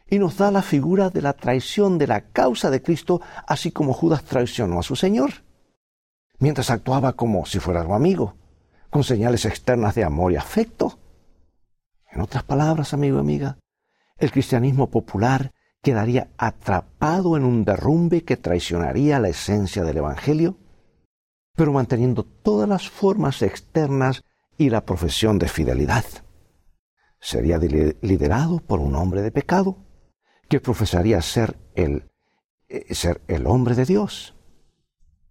Y 0.10 0.18
nos 0.18 0.38
da 0.38 0.50
la 0.50 0.64
figura 0.64 1.12
de 1.12 1.22
la 1.22 1.34
traición 1.34 2.00
de 2.00 2.08
la 2.08 2.32
causa 2.32 2.72
de 2.72 2.82
Cristo, 2.82 3.22
así 3.46 3.70
como 3.72 3.94
Judas 3.94 4.24
traicionó 4.24 4.80
a 4.80 4.82
su 4.82 4.96
Señor, 4.96 5.30
mientras 6.40 6.72
actuaba 6.72 7.14
como 7.14 7.46
si 7.46 7.60
fuera 7.60 7.84
su 7.84 7.94
amigo, 7.94 8.34
con 8.90 9.04
señales 9.04 9.46
externas 9.46 9.94
de 9.94 10.04
amor 10.04 10.32
y 10.32 10.38
afecto. 10.38 10.98
En 12.12 12.22
otras 12.22 12.42
palabras, 12.42 12.96
amigo 12.96 13.18
y 13.18 13.20
amiga, 13.20 13.60
el 14.18 14.32
cristianismo 14.32 14.90
popular 14.90 15.52
quedaría 15.84 16.32
atrapado 16.40 17.38
en 17.38 17.46
un 17.46 17.66
derrumbe 17.66 18.24
que 18.24 18.36
traicionaría 18.36 19.20
la 19.20 19.30
esencia 19.30 19.84
del 19.84 19.98
Evangelio, 19.98 20.58
pero 21.60 21.74
manteniendo 21.74 22.24
todas 22.24 22.70
las 22.70 22.90
formas 22.90 23.42
externas 23.42 24.24
y 24.58 24.70
la 24.70 24.86
profesión 24.86 25.38
de 25.38 25.50
fidelidad 25.50 26.06
sería 27.20 27.58
liderado 27.58 28.60
por 28.60 28.80
un 28.80 28.96
hombre 28.96 29.22
de 29.22 29.34
pecado 29.34 29.76
que 30.48 30.62
profesaría 30.62 31.22
ser 31.22 31.58
el, 31.76 32.10
eh, 32.70 32.96
ser 32.96 33.20
el 33.28 33.46
hombre 33.46 33.76
de 33.76 33.84
Dios. 33.84 34.36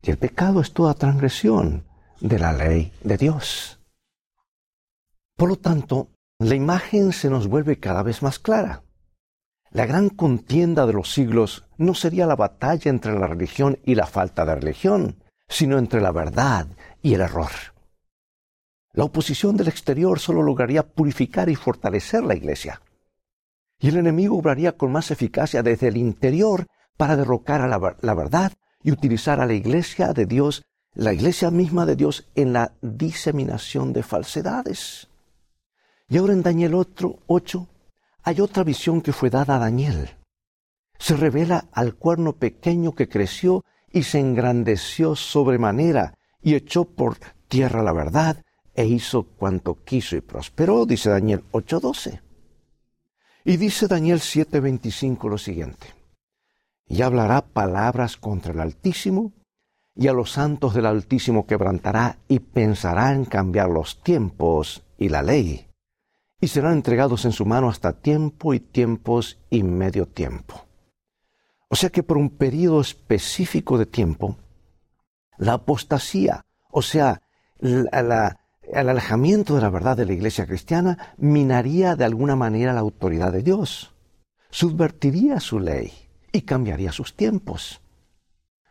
Y 0.02 0.10
el 0.10 0.18
pecado 0.18 0.60
es 0.60 0.74
toda 0.74 0.92
transgresión 0.92 1.86
de 2.20 2.38
la 2.38 2.52
ley 2.52 2.92
de 3.02 3.16
Dios. 3.16 3.80
Por 5.34 5.48
lo 5.48 5.56
tanto, 5.56 6.10
la 6.38 6.54
imagen 6.54 7.14
se 7.14 7.30
nos 7.30 7.46
vuelve 7.46 7.80
cada 7.80 8.02
vez 8.02 8.22
más 8.22 8.38
clara. 8.38 8.82
La 9.70 9.86
gran 9.86 10.10
contienda 10.10 10.84
de 10.84 10.92
los 10.92 11.10
siglos 11.10 11.64
no 11.78 11.94
sería 11.94 12.26
la 12.26 12.36
batalla 12.36 12.90
entre 12.90 13.18
la 13.18 13.28
religión 13.28 13.78
y 13.82 13.94
la 13.94 14.04
falta 14.04 14.44
de 14.44 14.56
religión, 14.56 15.24
sino 15.48 15.78
entre 15.78 16.00
la 16.00 16.12
verdad 16.12 16.66
y 17.02 17.14
el 17.14 17.22
error. 17.22 17.50
La 18.92 19.04
oposición 19.04 19.56
del 19.56 19.68
exterior 19.68 20.18
solo 20.18 20.42
lograría 20.42 20.86
purificar 20.86 21.48
y 21.48 21.54
fortalecer 21.54 22.24
la 22.24 22.34
iglesia. 22.34 22.80
Y 23.78 23.88
el 23.88 23.96
enemigo 23.96 24.36
obraría 24.36 24.76
con 24.76 24.90
más 24.90 25.10
eficacia 25.10 25.62
desde 25.62 25.88
el 25.88 25.96
interior 25.96 26.66
para 26.96 27.16
derrocar 27.16 27.60
a 27.60 27.68
la, 27.68 28.14
verdad 28.14 28.52
y 28.82 28.90
utilizar 28.90 29.40
a 29.40 29.46
la 29.46 29.52
iglesia 29.54 30.12
de 30.12 30.26
Dios, 30.26 30.64
la 30.94 31.12
iglesia 31.12 31.50
misma 31.50 31.86
de 31.86 31.94
Dios, 31.94 32.28
en 32.34 32.52
la 32.52 32.72
diseminación 32.82 33.92
de 33.92 34.02
falsedades. 34.02 35.08
Y 36.08 36.16
ahora 36.16 36.32
en 36.32 36.42
Daniel 36.42 36.74
8 36.74 37.68
hay 38.24 38.40
otra 38.40 38.64
visión 38.64 39.00
que 39.00 39.12
fue 39.12 39.30
dada 39.30 39.56
a 39.56 39.58
Daniel. 39.60 40.16
Se 40.98 41.16
revela 41.16 41.68
al 41.72 41.94
cuerno 41.94 42.32
pequeño 42.32 42.96
que 42.96 43.08
creció 43.08 43.64
y 43.92 44.02
se 44.02 44.18
engrandeció 44.18 45.16
sobremanera 45.16 46.14
y 46.42 46.54
echó 46.54 46.84
por 46.84 47.16
tierra 47.48 47.82
la 47.82 47.92
verdad 47.92 48.44
e 48.74 48.86
hizo 48.86 49.24
cuanto 49.24 49.82
quiso 49.84 50.16
y 50.16 50.20
prosperó, 50.20 50.86
dice 50.86 51.10
Daniel 51.10 51.42
8:12. 51.50 52.20
Y 53.44 53.56
dice 53.56 53.88
Daniel 53.88 54.20
7:25 54.20 55.28
lo 55.28 55.38
siguiente, 55.38 55.94
y 56.86 57.02
hablará 57.02 57.40
palabras 57.42 58.16
contra 58.16 58.52
el 58.52 58.60
Altísimo, 58.60 59.32
y 59.96 60.06
a 60.06 60.12
los 60.12 60.30
santos 60.30 60.74
del 60.74 60.86
Altísimo 60.86 61.44
quebrantará 61.44 62.18
y 62.28 62.38
pensará 62.38 63.12
en 63.14 63.24
cambiar 63.24 63.68
los 63.68 64.00
tiempos 64.02 64.84
y 64.96 65.08
la 65.08 65.22
ley, 65.22 65.66
y 66.40 66.46
serán 66.46 66.74
entregados 66.74 67.24
en 67.24 67.32
su 67.32 67.46
mano 67.46 67.68
hasta 67.68 67.94
tiempo 67.94 68.54
y 68.54 68.60
tiempos 68.60 69.40
y 69.50 69.64
medio 69.64 70.06
tiempo. 70.06 70.67
O 71.68 71.76
sea 71.76 71.90
que 71.90 72.02
por 72.02 72.16
un 72.16 72.30
periodo 72.30 72.80
específico 72.80 73.78
de 73.78 73.86
tiempo, 73.86 74.36
la 75.36 75.54
apostasía, 75.54 76.44
o 76.70 76.82
sea, 76.82 77.22
el 77.60 77.88
alejamiento 78.72 79.54
de 79.54 79.60
la 79.60 79.70
verdad 79.70 79.96
de 79.96 80.06
la 80.06 80.12
iglesia 80.12 80.46
cristiana 80.46 81.14
minaría 81.18 81.94
de 81.94 82.04
alguna 82.04 82.36
manera 82.36 82.72
la 82.72 82.80
autoridad 82.80 83.32
de 83.32 83.42
Dios, 83.42 83.94
subvertiría 84.50 85.40
su 85.40 85.60
ley 85.60 85.92
y 86.32 86.42
cambiaría 86.42 86.92
sus 86.92 87.14
tiempos. 87.14 87.80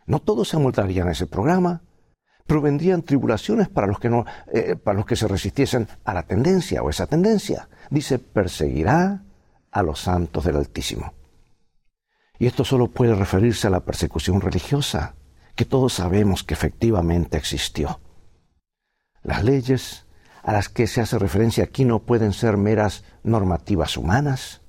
No 0.06 0.20
todos 0.20 0.48
se 0.48 0.56
amoldarían 0.56 1.08
a 1.08 1.12
ese 1.12 1.26
programa, 1.26 1.82
pero 2.46 2.62
vendrían 2.62 3.02
tribulaciones 3.02 3.68
para 3.68 3.86
los 3.86 4.00
que 4.00 4.08
no, 4.08 4.24
eh, 4.52 4.74
para 4.74 4.96
los 4.96 5.06
que 5.06 5.16
se 5.16 5.28
resistiesen 5.28 5.86
a 6.04 6.14
la 6.14 6.22
tendencia 6.22 6.82
o 6.82 6.88
esa 6.88 7.06
tendencia. 7.06 7.68
Dice, 7.90 8.18
perseguirá 8.18 9.22
a 9.70 9.82
los 9.82 10.00
santos 10.00 10.44
del 10.44 10.56
Altísimo. 10.56 11.12
Y 12.38 12.46
esto 12.46 12.64
solo 12.64 12.88
puede 12.88 13.14
referirse 13.14 13.66
a 13.66 13.70
la 13.70 13.80
persecución 13.80 14.40
religiosa, 14.40 15.14
que 15.56 15.64
todos 15.64 15.94
sabemos 15.94 16.44
que 16.44 16.54
efectivamente 16.54 17.36
existió. 17.36 18.00
Las 19.22 19.42
leyes 19.42 20.06
a 20.42 20.52
las 20.52 20.68
que 20.68 20.86
se 20.86 21.00
hace 21.00 21.18
referencia 21.18 21.64
aquí 21.64 21.84
no 21.84 21.98
pueden 21.98 22.32
ser 22.32 22.56
meras 22.56 23.04
normativas 23.22 23.96
humanas. 23.96 24.62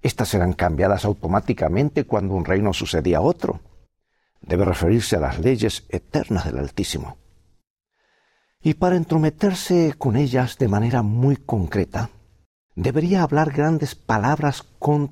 Estas 0.00 0.28
serán 0.28 0.52
cambiadas 0.52 1.04
automáticamente 1.04 2.04
cuando 2.04 2.34
un 2.34 2.44
reino 2.44 2.72
sucedía 2.72 3.18
a 3.18 3.22
otro. 3.22 3.60
Debe 4.40 4.64
referirse 4.64 5.16
a 5.16 5.20
las 5.20 5.40
leyes 5.40 5.84
eternas 5.88 6.44
del 6.44 6.58
Altísimo. 6.58 7.18
Y 8.62 8.74
para 8.74 8.96
entrometerse 8.96 9.94
con 9.98 10.16
ellas 10.16 10.56
de 10.58 10.68
manera 10.68 11.02
muy 11.02 11.36
concreta, 11.36 12.10
debería 12.74 13.22
hablar 13.22 13.52
grandes 13.52 13.94
palabras 13.94 14.64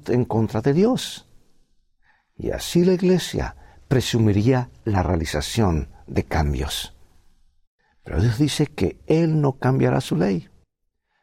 en 0.07 0.25
contra 0.25 0.61
de 0.61 0.73
Dios. 0.73 1.27
Y 2.37 2.51
así 2.51 2.85
la 2.85 2.95
Iglesia 2.95 3.57
presumiría 3.89 4.71
la 4.85 5.03
realización 5.03 5.89
de 6.07 6.25
cambios. 6.25 6.95
Pero 8.03 8.21
Dios 8.21 8.39
dice 8.39 8.67
que 8.67 9.01
Él 9.07 9.41
no 9.41 9.53
cambiará 9.53 10.01
su 10.01 10.17
ley. 10.17 10.49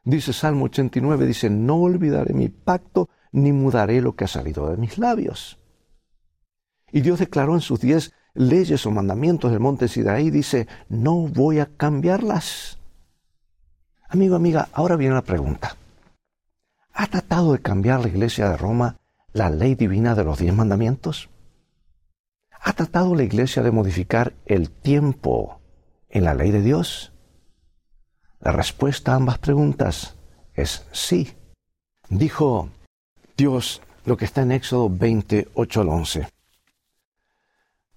Dice 0.04 0.34
Salmo 0.34 0.66
89, 0.66 1.28
dice, 1.28 1.50
no 1.50 1.76
olvidaré 1.76 2.34
mi 2.34 2.50
pacto 2.50 3.10
ni 3.32 3.52
mudaré 3.52 4.02
lo 4.02 4.16
que 4.16 4.26
ha 4.26 4.28
salido 4.28 4.70
de 4.70 4.78
mis 4.78 4.98
labios. 4.98 5.60
Y 6.92 7.02
Dios 7.02 7.20
declaró 7.20 7.54
en 7.54 7.62
sus 7.62 7.80
diez 7.80 8.14
leyes 8.34 8.86
o 8.86 8.92
mandamientos 8.92 9.52
del 9.52 9.60
monte 9.60 9.88
Sinaí, 9.88 10.30
dice, 10.32 10.68
no 10.90 11.28
voy 11.28 11.60
a 11.60 11.68
cambiarlas. 11.68 12.80
Amigo, 14.10 14.36
amiga, 14.36 14.70
ahora 14.74 14.96
viene 14.96 15.16
la 15.16 15.22
pregunta. 15.22 15.76
¿Ha 16.94 17.08
tratado 17.08 17.54
de 17.54 17.60
cambiar 17.60 18.02
la 18.02 18.10
Iglesia 18.10 18.50
de 18.50 18.58
Roma 18.58 18.98
la 19.34 19.50
ley 19.50 19.76
divina 19.76 20.16
de 20.16 20.24
los 20.24 20.40
diez 20.40 20.54
mandamientos? 20.54 21.30
¿Ha 22.60 22.74
tratado 22.74 23.16
la 23.16 23.24
Iglesia 23.24 23.64
de 23.64 23.72
modificar 23.72 24.34
el 24.46 24.70
tiempo 24.70 25.60
en 26.10 26.26
la 26.26 26.36
ley 26.36 26.52
de 26.52 26.62
Dios? 26.62 27.12
La 28.40 28.52
respuesta 28.52 29.14
a 29.14 29.16
ambas 29.16 29.40
preguntas 29.40 30.16
es 30.54 30.86
sí. 30.92 31.34
Dijo 32.10 32.70
Dios 33.38 33.82
lo 34.06 34.18
que 34.18 34.26
está 34.26 34.42
en 34.42 34.52
Éxodo 34.52 34.90
28 34.90 35.82
al 35.82 35.90
11. 35.90 36.28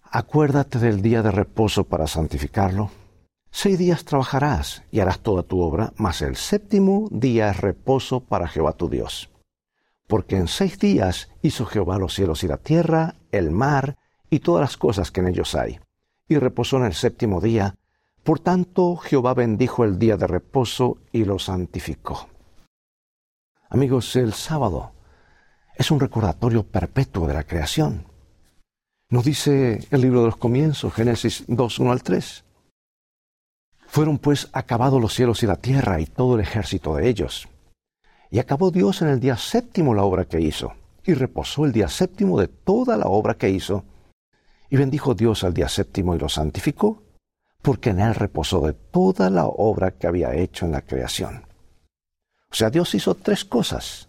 Acuérdate 0.02 0.78
del 0.78 1.02
día 1.02 1.22
de 1.22 1.30
reposo 1.30 1.84
para 1.84 2.06
santificarlo. 2.06 2.90
Seis 3.50 3.78
días 3.78 4.04
trabajarás 4.04 4.82
y 4.90 5.00
harás 5.00 5.20
toda 5.20 5.42
tu 5.42 5.60
obra, 5.60 5.92
mas 5.96 6.22
el 6.22 6.36
séptimo 6.36 7.08
día 7.10 7.50
es 7.50 7.56
reposo 7.58 8.20
para 8.20 8.48
Jehová 8.48 8.72
tu 8.72 8.88
Dios. 8.88 9.30
Porque 10.06 10.36
en 10.36 10.48
seis 10.48 10.78
días 10.78 11.30
hizo 11.42 11.64
Jehová 11.66 11.98
los 11.98 12.14
cielos 12.14 12.44
y 12.44 12.48
la 12.48 12.58
tierra, 12.58 13.16
el 13.32 13.50
mar 13.50 13.96
y 14.30 14.40
todas 14.40 14.60
las 14.60 14.76
cosas 14.76 15.10
que 15.10 15.20
en 15.20 15.28
ellos 15.28 15.54
hay, 15.54 15.80
y 16.28 16.38
reposó 16.38 16.76
en 16.76 16.84
el 16.84 16.94
séptimo 16.94 17.40
día. 17.40 17.74
Por 18.22 18.40
tanto, 18.40 18.96
Jehová 18.96 19.34
bendijo 19.34 19.84
el 19.84 19.98
día 19.98 20.16
de 20.16 20.26
reposo 20.26 20.98
y 21.12 21.24
lo 21.24 21.38
santificó. 21.38 22.28
Amigos, 23.68 24.14
el 24.16 24.32
sábado 24.34 24.92
es 25.76 25.90
un 25.90 26.00
recordatorio 26.00 26.64
perpetuo 26.64 27.26
de 27.26 27.34
la 27.34 27.44
creación. 27.44 28.06
Nos 29.08 29.24
dice 29.24 29.86
el 29.90 30.00
libro 30.00 30.20
de 30.20 30.26
los 30.26 30.36
comienzos, 30.36 30.92
Génesis 30.92 31.44
2, 31.48 31.78
1 31.78 31.92
al 31.92 32.02
3. 32.02 32.44
Fueron 33.86 34.18
pues 34.18 34.48
acabados 34.52 35.00
los 35.00 35.14
cielos 35.14 35.42
y 35.42 35.46
la 35.46 35.56
tierra 35.56 36.00
y 36.00 36.06
todo 36.06 36.34
el 36.34 36.40
ejército 36.40 36.96
de 36.96 37.08
ellos. 37.08 37.48
Y 38.34 38.40
acabó 38.40 38.72
Dios 38.72 39.00
en 39.00 39.06
el 39.06 39.20
día 39.20 39.36
séptimo 39.36 39.94
la 39.94 40.02
obra 40.02 40.24
que 40.24 40.40
hizo, 40.40 40.72
y 41.04 41.14
reposó 41.14 41.66
el 41.66 41.72
día 41.72 41.86
séptimo 41.86 42.40
de 42.40 42.48
toda 42.48 42.96
la 42.96 43.06
obra 43.06 43.34
que 43.34 43.48
hizo. 43.48 43.84
Y 44.68 44.76
bendijo 44.76 45.14
Dios 45.14 45.44
al 45.44 45.54
día 45.54 45.68
séptimo 45.68 46.16
y 46.16 46.18
lo 46.18 46.28
santificó, 46.28 47.04
porque 47.62 47.90
en 47.90 48.00
él 48.00 48.12
reposó 48.12 48.66
de 48.66 48.72
toda 48.72 49.30
la 49.30 49.46
obra 49.46 49.92
que 49.92 50.08
había 50.08 50.34
hecho 50.34 50.66
en 50.66 50.72
la 50.72 50.80
creación. 50.80 51.46
O 52.50 52.54
sea, 52.56 52.70
Dios 52.70 52.92
hizo 52.96 53.14
tres 53.14 53.44
cosas. 53.44 54.08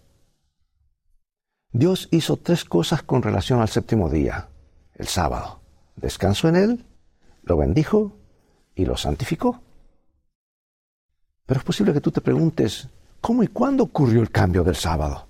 Dios 1.70 2.08
hizo 2.10 2.36
tres 2.36 2.64
cosas 2.64 3.04
con 3.04 3.22
relación 3.22 3.60
al 3.60 3.68
séptimo 3.68 4.10
día, 4.10 4.48
el 4.96 5.06
sábado. 5.06 5.60
Descansó 5.94 6.48
en 6.48 6.56
él, 6.56 6.84
lo 7.44 7.58
bendijo 7.58 8.16
y 8.74 8.86
lo 8.86 8.96
santificó. 8.96 9.62
Pero 11.46 11.60
es 11.60 11.64
posible 11.64 11.92
que 11.92 12.00
tú 12.00 12.10
te 12.10 12.20
preguntes, 12.20 12.88
¿cómo 13.20 13.42
y 13.42 13.48
cuándo 13.48 13.84
ocurrió 13.84 14.20
el 14.20 14.30
cambio 14.30 14.64
del 14.64 14.76
sábado? 14.76 15.28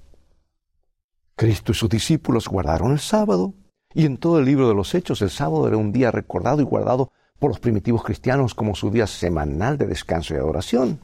Cristo 1.35 1.73
y 1.73 1.75
sus 1.75 1.91
discípulos 1.91 2.49
guardaron 2.49 2.93
el 2.93 2.99
sábado, 2.99 3.55
y 3.95 4.07
en 4.07 4.19
todo 4.19 4.39
el 4.39 4.45
libro 4.45 4.69
de 4.69 4.75
los 4.75 4.95
Hechos 4.95 5.23
el 5.23 5.31
sábado 5.31 5.69
era 5.69 5.77
un 5.77 5.93
día 5.93 6.11
recordado 6.11 6.61
y 6.61 6.65
guardado 6.65 7.13
por 7.39 7.51
los 7.51 7.61
primitivos 7.61 8.03
cristianos 8.03 8.55
como 8.55 8.75
su 8.75 8.91
día 8.91 9.07
semanal 9.07 9.79
de 9.79 9.87
descanso 9.87 10.35
y 10.35 10.39
adoración. 10.39 11.01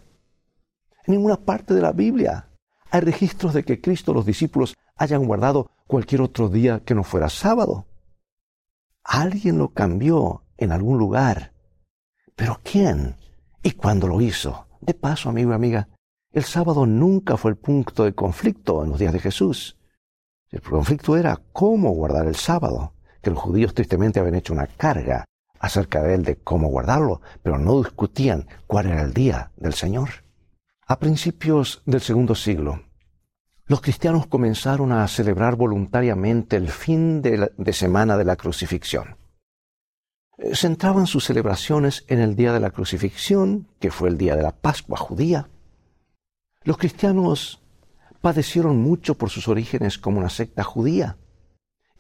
En 1.07 1.15
ninguna 1.15 1.37
parte 1.37 1.75
de 1.75 1.83
la 1.83 1.93
Biblia 1.93 2.49
hay 2.91 3.01
registros 3.01 3.55
de 3.55 3.65
que 3.65 3.81
Cristo 3.81 4.13
los 4.13 4.27
discípulos 4.27 4.77
hayan 4.97 5.25
guardado 5.27 5.71
cualquier 5.87 6.23
otro 6.23 6.49
día 6.49 6.81
que 6.85 6.95
no 6.95 7.05
fuera 7.05 7.29
sábado. 7.29 7.87
Alguien 9.05 9.59
lo 9.59 9.73
cambió 9.73 10.45
en 10.57 10.73
algún 10.73 10.99
lugar. 10.99 11.53
Pero 12.37 12.61
¿quién? 12.63 13.17
¿Y 13.63 13.73
cuándo 13.73 14.07
lo 14.07 14.21
hizo? 14.21 14.67
De 14.81 14.95
paso, 14.95 15.29
amigo 15.29 15.51
y 15.51 15.55
amiga, 15.55 15.89
el 16.33 16.45
sábado 16.45 16.87
nunca 16.87 17.37
fue 17.37 17.51
el 17.51 17.57
punto 17.57 18.05
de 18.05 18.15
conflicto 18.15 18.83
en 18.83 18.91
los 18.91 18.99
días 18.99 19.13
de 19.13 19.21
Jesús. 19.21 19.77
El 20.51 20.63
conflicto 20.63 21.17
era 21.17 21.41
cómo 21.53 21.91
guardar 21.91 22.27
el 22.27 22.37
sábado, 22.37 22.95
que 23.23 23.31
los 23.31 23.39
judíos 23.39 23.75
tristemente 23.75 24.21
habían 24.21 24.35
hecho 24.35 24.53
una 24.53 24.67
carga 24.67 25.25
acerca 25.59 26.03
de 26.03 26.15
él 26.15 26.25
de 26.25 26.37
cómo 26.37 26.69
guardarlo, 26.69 27.21
pero 27.43 27.59
no 27.59 27.79
discutían 27.79 28.47
cuál 28.67 28.87
era 28.87 29.03
el 29.03 29.15
día 29.15 29.53
del 29.57 29.75
Señor. 29.75 30.09
A 30.87 30.99
principios 30.99 31.83
del 31.87 32.01
segundo 32.01 32.35
siglo, 32.35 32.83
los 33.67 33.81
cristianos 33.81 34.27
comenzaron 34.27 34.93
a 34.93 35.07
celebrar 35.09 35.57
voluntariamente 35.57 36.57
el 36.57 36.69
fin 36.69 37.23
de, 37.23 37.73
semana 37.73 38.17
de 38.17 38.25
la 38.25 38.37
crucifixión. 38.37 39.17
Eh, 40.37 40.57
centraban 40.57 41.07
sus 41.07 41.25
celebraciones 41.25 42.05
en 42.09 42.19
el 42.19 42.35
día 42.35 42.53
de 42.53 42.61
la 42.61 42.71
crucifixión, 42.71 43.69
que 43.79 43.91
fue 43.91 44.09
el 44.09 44.19
día 44.19 44.35
de 44.35 44.43
la 44.43 44.53
Pascua 44.53 44.99
judía. 44.99 45.49
Los 46.65 46.79
cristianos 46.79 47.61
padecieron 48.21 48.81
mucho 48.81 49.17
por 49.17 49.31
sus 49.31 49.49
orígenes 49.49 49.99
como 49.99 50.19
una 50.19 50.31
secta 50.31 50.63
judía, 50.63 51.17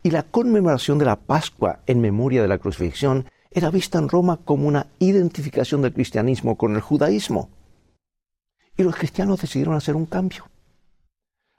y 0.02 0.10
la 0.10 0.24
conmemoración 0.24 0.98
de 0.98 1.04
la 1.04 1.16
Pascua 1.16 1.80
en 1.86 2.00
memoria 2.00 2.42
de 2.42 2.48
la 2.48 2.58
crucifixión 2.58 3.26
era 3.50 3.70
vista 3.70 3.98
en 3.98 4.08
Roma 4.08 4.38
como 4.44 4.66
una 4.66 4.86
identificación 4.98 5.82
del 5.82 5.92
cristianismo 5.92 6.56
con 6.56 6.74
el 6.74 6.80
judaísmo. 6.80 7.50
Y 8.76 8.82
los 8.82 8.96
cristianos 8.96 9.40
decidieron 9.40 9.74
hacer 9.74 9.94
un 9.94 10.06
cambio 10.06 10.46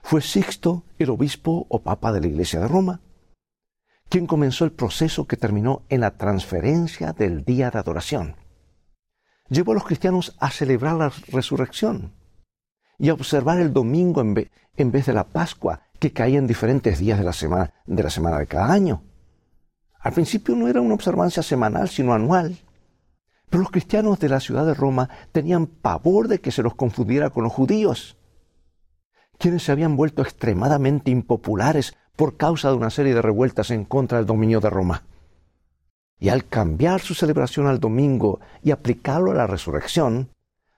fue 0.04 0.20
Sixto, 0.20 0.84
el 0.98 1.08
obispo 1.08 1.66
o 1.70 1.82
papa 1.82 2.12
de 2.12 2.20
la 2.20 2.26
Iglesia 2.26 2.60
de 2.60 2.68
Roma, 2.68 3.00
quien 4.10 4.26
comenzó 4.26 4.66
el 4.66 4.72
proceso 4.72 5.26
que 5.26 5.38
terminó 5.38 5.82
en 5.88 6.02
la 6.02 6.18
transferencia 6.18 7.14
del 7.14 7.42
día 7.42 7.70
de 7.70 7.78
adoración. 7.78 8.36
Llevó 9.48 9.72
a 9.72 9.76
los 9.76 9.86
cristianos 9.86 10.36
a 10.38 10.50
celebrar 10.50 10.96
la 10.96 11.10
resurrección 11.28 12.12
y 12.98 13.08
a 13.08 13.14
observar 13.14 13.60
el 13.60 13.72
domingo 13.72 14.20
en 14.20 14.34
vez, 14.34 15.06
de 15.06 15.12
la 15.12 15.24
Pascua, 15.24 15.82
que 15.98 16.12
caía 16.12 16.38
en 16.38 16.46
diferentes 16.46 16.98
días 16.98 17.18
de 17.18 17.24
la 17.24 17.32
semana 17.32 17.72
de, 17.86 18.02
la 18.02 18.10
semana 18.10 18.38
de 18.38 18.46
cada 18.46 18.72
año. 18.72 19.02
Al 20.00 20.12
principio 20.12 20.54
no 20.54 20.68
era 20.68 20.80
una 20.80 20.94
observancia 20.94 21.42
semanal, 21.42 21.88
sino 21.88 22.12
anual. 22.12 22.58
Pero 23.48 23.62
los 23.62 23.70
cristianos 23.70 24.18
de 24.18 24.28
la 24.28 24.40
ciudad 24.40 24.66
de 24.66 24.74
Roma 24.74 25.08
tenían 25.32 25.66
pavor 25.66 26.28
de 26.28 26.40
que 26.40 26.50
se 26.50 26.62
los 26.62 26.74
confundiera 26.74 27.30
con 27.30 27.44
los 27.44 27.52
judíos 27.52 28.16
quienes 29.38 29.64
se 29.64 29.72
habían 29.72 29.96
vuelto 29.96 30.22
extremadamente 30.22 31.10
impopulares 31.10 31.96
por 32.16 32.36
causa 32.36 32.70
de 32.70 32.76
una 32.76 32.90
serie 32.90 33.14
de 33.14 33.22
revueltas 33.22 33.70
en 33.70 33.84
contra 33.84 34.18
del 34.18 34.26
dominio 34.26 34.60
de 34.60 34.70
Roma. 34.70 35.02
Y 36.18 36.28
al 36.28 36.46
cambiar 36.46 37.00
su 37.00 37.14
celebración 37.14 37.66
al 37.66 37.80
domingo 37.80 38.40
y 38.62 38.70
aplicarlo 38.70 39.32
a 39.32 39.34
la 39.34 39.46
resurrección, 39.46 40.30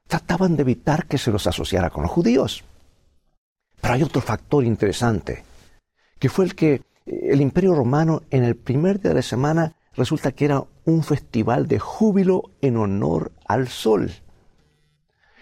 trataban 0.07 0.57
de 0.57 0.63
evitar 0.63 1.07
que 1.07 1.19
se 1.19 1.31
los 1.31 1.47
asociara 1.47 1.91
con 1.91 2.03
los 2.03 2.13
judíos. 2.13 2.65
Pero 3.81 3.95
hay 3.95 4.03
otro 4.03 4.21
factor 4.21 4.65
interesante, 4.65 5.45
que 6.19 6.29
fue 6.29 6.45
el 6.45 6.55
que 6.55 6.75
eh, 6.75 6.83
el 7.05 7.41
imperio 7.41 7.75
romano 7.75 8.23
en 8.31 8.45
el 8.45 8.57
primer 8.57 9.01
día 9.01 9.11
de 9.11 9.17
la 9.17 9.23
semana 9.23 9.75
resulta 9.95 10.33
que 10.33 10.45
era 10.45 10.65
un 10.85 11.03
festival 11.03 11.69
de 11.69 11.79
júbilo 11.79 12.51
en 12.61 12.77
honor 12.77 13.33
al 13.47 13.69
sol. 13.69 14.13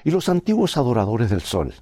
Y 0.04 0.10
los 0.10 0.28
antiguos 0.28 0.76
adoradores 0.76 1.30
del 1.30 1.40
sol 1.40 1.74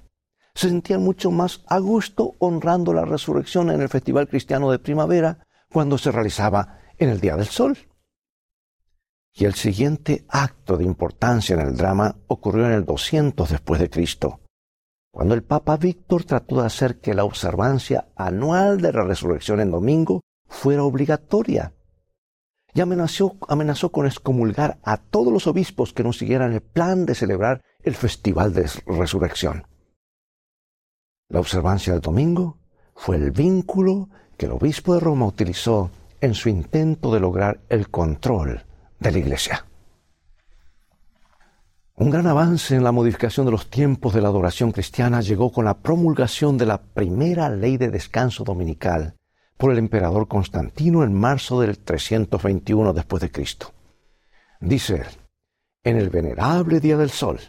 se 0.55 0.69
sentían 0.69 1.01
mucho 1.01 1.31
más 1.31 1.61
a 1.67 1.79
gusto 1.79 2.35
honrando 2.39 2.93
la 2.93 3.05
resurrección 3.05 3.71
en 3.71 3.81
el 3.81 3.89
Festival 3.89 4.27
Cristiano 4.27 4.69
de 4.71 4.79
Primavera 4.79 5.39
cuando 5.71 5.97
se 5.97 6.11
realizaba 6.11 6.79
en 6.97 7.09
el 7.09 7.19
Día 7.19 7.35
del 7.35 7.47
Sol. 7.47 7.77
Y 9.35 9.45
el 9.45 9.55
siguiente 9.55 10.25
acto 10.29 10.77
de 10.77 10.83
importancia 10.83 11.55
en 11.55 11.61
el 11.61 11.75
drama 11.75 12.15
ocurrió 12.27 12.67
en 12.67 12.73
el 12.73 12.85
200 12.85 13.49
después 13.49 13.81
de 13.81 13.89
Cristo, 13.89 14.41
cuando 15.11 15.33
el 15.33 15.43
Papa 15.43 15.77
Víctor 15.77 16.23
trató 16.23 16.61
de 16.61 16.67
hacer 16.67 16.99
que 16.99 17.15
la 17.15 17.23
observancia 17.23 18.07
anual 18.15 18.79
de 18.79 18.93
la 18.93 19.03
resurrección 19.03 19.59
en 19.59 19.71
domingo 19.71 20.21
fuera 20.47 20.83
obligatoria. 20.83 21.73
Y 22.75 22.81
amenazó, 22.81 23.37
amenazó 23.47 23.91
con 23.91 24.05
excomulgar 24.05 24.79
a 24.83 24.97
todos 24.97 25.33
los 25.33 25.47
obispos 25.47 25.93
que 25.93 26.03
no 26.03 26.13
siguieran 26.13 26.53
el 26.53 26.61
plan 26.61 27.05
de 27.05 27.15
celebrar 27.15 27.61
el 27.83 27.95
festival 27.95 28.53
de 28.53 28.69
resurrección. 28.85 29.67
La 31.29 31.39
observancia 31.39 31.93
del 31.93 32.01
domingo 32.01 32.59
fue 32.95 33.15
el 33.15 33.31
vínculo 33.31 34.09
que 34.37 34.45
el 34.45 34.51
obispo 34.51 34.93
de 34.93 34.99
Roma 34.99 35.25
utilizó 35.25 35.89
en 36.21 36.35
su 36.35 36.49
intento 36.49 37.13
de 37.13 37.19
lograr 37.19 37.59
el 37.69 37.89
control 37.89 38.63
de 39.03 39.11
la 39.11 39.19
Iglesia. 39.19 39.65
Un 41.95 42.09
gran 42.09 42.25
avance 42.25 42.75
en 42.75 42.83
la 42.83 42.91
modificación 42.91 43.45
de 43.45 43.51
los 43.51 43.69
tiempos 43.69 44.13
de 44.13 44.21
la 44.21 44.29
adoración 44.29 44.71
cristiana 44.71 45.21
llegó 45.21 45.51
con 45.51 45.65
la 45.65 45.77
promulgación 45.77 46.57
de 46.57 46.65
la 46.65 46.81
primera 46.81 47.49
ley 47.49 47.77
de 47.77 47.91
descanso 47.91 48.43
dominical 48.43 49.15
por 49.57 49.71
el 49.71 49.77
emperador 49.77 50.27
Constantino 50.27 51.03
en 51.03 51.13
marzo 51.13 51.61
del 51.61 51.77
321 51.77 52.93
después 52.93 53.21
de 53.21 53.31
Cristo. 53.31 53.73
Dice 54.59 54.95
él, 54.95 55.07
en 55.83 55.97
el 55.97 56.09
venerable 56.09 56.79
día 56.79 56.97
del 56.97 57.11
sol, 57.11 57.39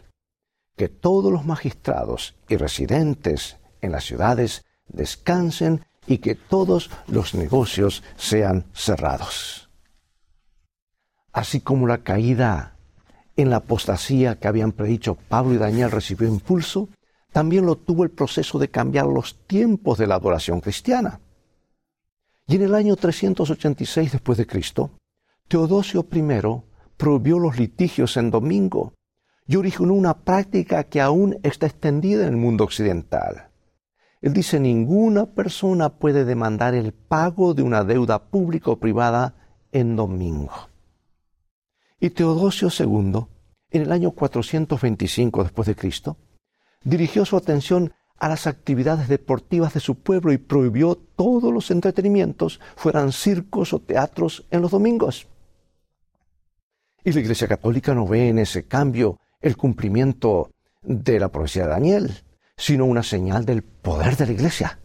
que 0.77 0.89
todos 0.89 1.33
los 1.33 1.47
magistrados 1.47 2.37
y 2.49 2.57
residentes 2.57 3.57
en 3.81 3.93
las 3.93 4.05
ciudades 4.05 4.65
descansen 4.89 5.87
y 6.07 6.19
que 6.19 6.35
todos 6.35 6.91
los 7.07 7.35
negocios 7.35 8.03
sean 8.17 8.67
cerrados. 8.75 9.64
Así 11.35 11.61
como 11.61 11.89
la 11.89 11.99
caída 11.99 12.77
en 13.37 13.51
la 13.51 13.57
apostasía 13.57 14.39
que 14.39 14.47
habían 14.47 14.71
predicho 14.71 15.17
Pablo 15.17 15.55
y 15.55 15.59
Daniel 15.59 15.91
recibió 15.91 16.29
impulso, 16.29 16.89
también 17.33 17.67
lo 17.67 17.75
tuvo 17.75 18.05
el 18.05 18.11
proceso 18.11 18.61
de 18.61 18.69
cambiar 18.69 19.07
los 19.07 19.45
tiempos 19.49 19.99
de 19.99 20.07
la 20.07 20.15
adoración 20.15 20.61
cristiana. 20.61 21.19
Y 22.47 22.55
en 22.55 22.63
el 22.63 22.75
año 22.77 22.95
386 22.95 24.13
después 24.13 24.39
de 24.39 24.47
Cristo, 24.47 24.93
Teodosio 25.49 26.07
I 26.13 26.23
prohibió 26.97 27.41
los 27.41 27.59
litigios 27.59 28.17
en 28.17 28.31
domingo 28.31 28.93
y 29.45 29.57
originó 29.57 29.95
una 29.95 30.15
práctica 30.15 30.85
que 30.85 31.01
aún 31.01 31.37
está 31.43 31.67
extendida 31.67 32.23
en 32.23 32.29
el 32.29 32.37
mundo 32.37 32.63
occidental. 32.63 33.49
Él 34.23 34.33
dice, 34.33 34.61
ninguna 34.61 35.27
persona 35.27 35.89
puede 35.89 36.25
demandar 36.25 36.77
el 36.77 36.93
pago 36.93 37.55
de 37.55 37.63
una 37.63 37.83
deuda 37.83 38.23
pública 38.23 38.71
o 38.71 38.77
privada 38.77 39.35
en 39.73 39.97
domingo. 39.97 40.53
Y 42.05 42.11
Teodosio 42.11 42.69
II, 42.69 43.25
en 43.71 43.81
el 43.81 43.91
año 43.91 44.11
425 44.11 45.43
después 45.43 45.67
de 45.67 45.75
Cristo, 45.75 46.19
dirigió 46.83 47.25
su 47.25 47.35
atención 47.35 47.95
a 48.19 48.29
las 48.29 48.47
actividades 48.47 49.09
deportivas 49.09 49.73
de 49.73 49.81
su 49.81 49.95
pueblo 49.95 50.31
y 50.31 50.37
prohibió 50.37 50.97
todos 50.97 51.51
los 51.51 51.71
entretenimientos, 51.71 52.61
fueran 52.77 53.11
circos 53.11 53.73
o 53.73 53.79
teatros, 53.79 54.45
en 54.51 54.61
los 54.61 54.73
domingos. 54.73 55.29
Y 57.03 57.13
la 57.13 57.21
Iglesia 57.21 57.49
Católica 57.49 57.95
no 57.95 58.07
ve 58.07 58.29
en 58.29 58.39
ese 58.39 58.67
cambio 58.67 59.19
el 59.41 59.57
cumplimiento 59.57 60.51
de 60.83 61.19
la 61.19 61.31
profecía 61.31 61.63
de 61.63 61.71
Daniel, 61.71 62.25
sino 62.59 62.85
una 62.85 63.03
señal 63.03 63.47
del 63.47 63.63
poder 63.63 64.19
de 64.19 64.27
la 64.27 64.33
Iglesia. 64.33 64.79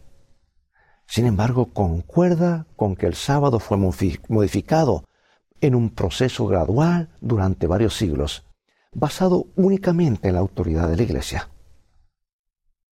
Sin 1.06 1.26
embargo, 1.26 1.66
concuerda 1.74 2.66
con 2.76 2.96
que 2.96 3.04
el 3.04 3.14
sábado 3.14 3.60
fue 3.60 3.76
modificado 3.76 5.04
en 5.60 5.74
un 5.74 5.90
proceso 5.90 6.46
gradual 6.46 7.08
durante 7.20 7.66
varios 7.66 7.96
siglos, 7.96 8.44
basado 8.92 9.46
únicamente 9.56 10.28
en 10.28 10.34
la 10.34 10.40
autoridad 10.40 10.88
de 10.88 10.96
la 10.96 11.02
Iglesia. 11.02 11.48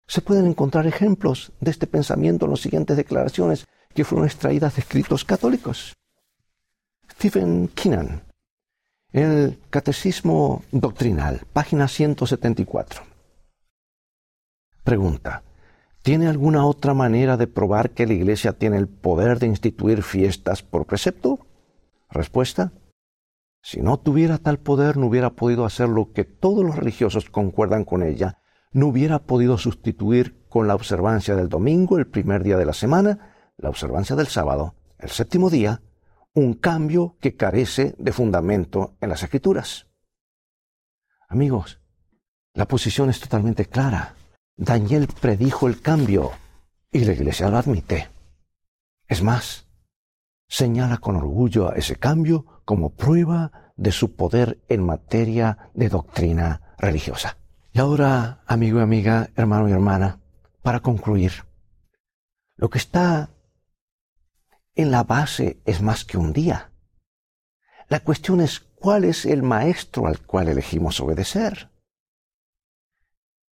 Se 0.07 0.23
pueden 0.23 0.47
encontrar 0.47 0.87
ejemplos 0.87 1.53
de 1.61 1.71
este 1.71 1.87
pensamiento 1.87 2.47
en 2.47 2.53
las 2.53 2.61
siguientes 2.61 2.97
declaraciones 2.97 3.67
que 3.95 4.05
fueron 4.05 4.27
extraídas 4.27 4.77
de 4.77 4.83
escritos 4.83 5.25
católicos. 5.25 5.95
Stephen 7.11 7.69
Keenan, 7.69 8.23
el 9.13 9.59
Catecismo 9.71 10.63
Doctrinal, 10.71 11.43
página 11.53 11.89
174. 11.89 13.03
Pregunta. 14.85 15.43
¿Tiene 16.03 16.29
alguna 16.29 16.65
otra 16.65 16.95
manera 16.95 17.37
de 17.37 17.47
probar 17.47 17.91
que 17.91 18.07
la 18.07 18.15
Iglesia 18.15 18.53
tiene 18.53 18.79
el 18.79 18.89
poder 18.89 19.39
de 19.39 19.47
instituir 19.47 20.03
fiestas 20.03 20.63
por 20.63 20.87
precepto? 20.87 21.48
Respuesta. 22.11 22.73
Si 23.63 23.81
no 23.81 23.99
tuviera 23.99 24.39
tal 24.39 24.59
poder, 24.59 24.97
no 24.97 25.07
hubiera 25.07 25.31
podido 25.31 25.65
hacer 25.65 25.89
lo 25.89 26.13
que 26.13 26.25
todos 26.25 26.65
los 26.65 26.77
religiosos 26.77 27.29
concuerdan 27.29 27.85
con 27.85 28.03
ella, 28.03 28.41
no 28.73 28.87
hubiera 28.87 29.21
podido 29.21 29.59
sustituir 29.59 30.47
con 30.49 30.69
la 30.69 30.75
observancia 30.75 31.37
del 31.37 31.49
domingo, 31.49 31.99
el 31.99 32.07
primer 32.07 32.43
día 32.43 32.57
de 32.57 32.67
la 32.67 32.73
semana, 32.73 33.53
la 33.57 33.69
observancia 33.69 34.17
del 34.17 34.29
sábado, 34.29 34.75
el 34.99 35.11
séptimo 35.11 35.51
día, 35.51 35.83
un 36.35 36.55
cambio 36.55 37.17
que 37.21 37.37
carece 37.37 37.95
de 37.99 38.13
fundamento 38.13 38.97
en 39.01 39.09
las 39.09 39.23
escrituras. 39.23 39.87
Amigos, 41.29 41.81
la 42.55 42.67
posición 42.67 43.11
es 43.11 43.21
totalmente 43.21 43.67
clara. 43.67 44.15
Daniel 44.57 45.09
predijo 45.21 45.69
el 45.69 45.81
cambio 45.81 46.33
y 46.91 47.05
la 47.05 47.13
iglesia 47.13 47.51
lo 47.51 47.59
admite. 47.59 48.09
Es 49.07 49.23
más, 49.23 49.68
señala 50.49 50.99
con 50.99 51.17
orgullo 51.17 51.73
ese 51.75 51.97
cambio 51.97 52.63
como 52.65 52.91
prueba 52.91 53.73
de 53.77 53.93
su 53.93 54.17
poder 54.17 54.59
en 54.69 54.85
materia 54.85 55.71
de 55.75 55.89
doctrina 55.89 56.75
religiosa. 56.79 57.37
Y 57.73 57.79
ahora, 57.79 58.43
amigo 58.47 58.81
y 58.81 58.83
amiga, 58.83 59.31
hermano 59.37 59.69
y 59.69 59.73
hermana, 59.73 60.21
para 60.63 60.81
concluir, 60.81 61.45
lo 62.57 62.71
que 62.71 62.79
está 62.79 63.31
en 64.75 64.91
la 64.91 65.05
base 65.05 65.61
es 65.65 65.81
más 65.83 66.05
que 66.05 66.19
un 66.19 66.33
día. 66.33 66.73
La 67.89 68.01
cuestión 68.01 68.41
es 68.41 68.61
cuál 68.61 69.05
es 69.05 69.27
el 69.27 69.43
maestro 69.43 70.07
al 70.07 70.21
cual 70.21 70.49
elegimos 70.49 71.01
obedecer. 71.01 71.71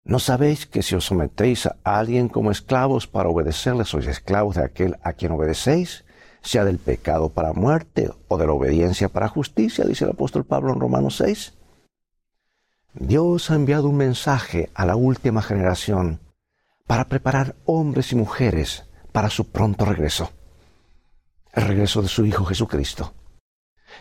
¿No 0.03 0.19
sabéis 0.19 0.65
que 0.65 0.83
si 0.83 0.95
os 0.95 1.05
sometéis 1.05 1.65
a 1.65 1.75
alguien 1.83 2.29
como 2.29 2.51
esclavos 2.51 3.07
para 3.07 3.29
obedecerle, 3.29 3.83
sois 3.83 4.07
esclavos 4.07 4.55
de 4.55 4.63
aquel 4.63 4.97
a 5.03 5.13
quien 5.13 5.33
obedecéis, 5.33 6.05
sea 6.47 6.65
del 6.65 6.79
pecado 6.79 7.29
para 7.29 7.53
muerte 7.53 8.11
o 8.27 8.37
de 8.37 8.45
la 8.45 8.53
obediencia 8.53 9.09
para 9.09 9.27
justicia, 9.27 9.85
dice 9.85 10.05
el 10.05 10.11
apóstol 10.11 10.45
Pablo 10.45 10.73
en 10.73 10.79
Romanos 10.79 11.17
6? 11.17 11.53
Dios 12.93 13.51
ha 13.51 13.55
enviado 13.55 13.89
un 13.89 13.97
mensaje 13.97 14.69
a 14.73 14.85
la 14.85 14.95
última 14.95 15.41
generación 15.41 16.19
para 16.87 17.05
preparar 17.05 17.55
hombres 17.65 18.11
y 18.11 18.15
mujeres 18.15 18.85
para 19.11 19.29
su 19.29 19.51
pronto 19.51 19.85
regreso, 19.85 20.31
el 21.53 21.63
regreso 21.67 22.01
de 22.01 22.07
su 22.07 22.25
Hijo 22.25 22.45
Jesucristo. 22.45 23.13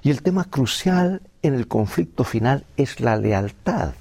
Y 0.03 0.11
el 0.11 0.23
tema 0.23 0.45
crucial 0.45 1.23
en 1.43 1.55
el 1.55 1.69
conflicto 1.69 2.25
final 2.25 2.65
es 2.77 3.01
la 3.01 3.17
lealtad 3.17 3.95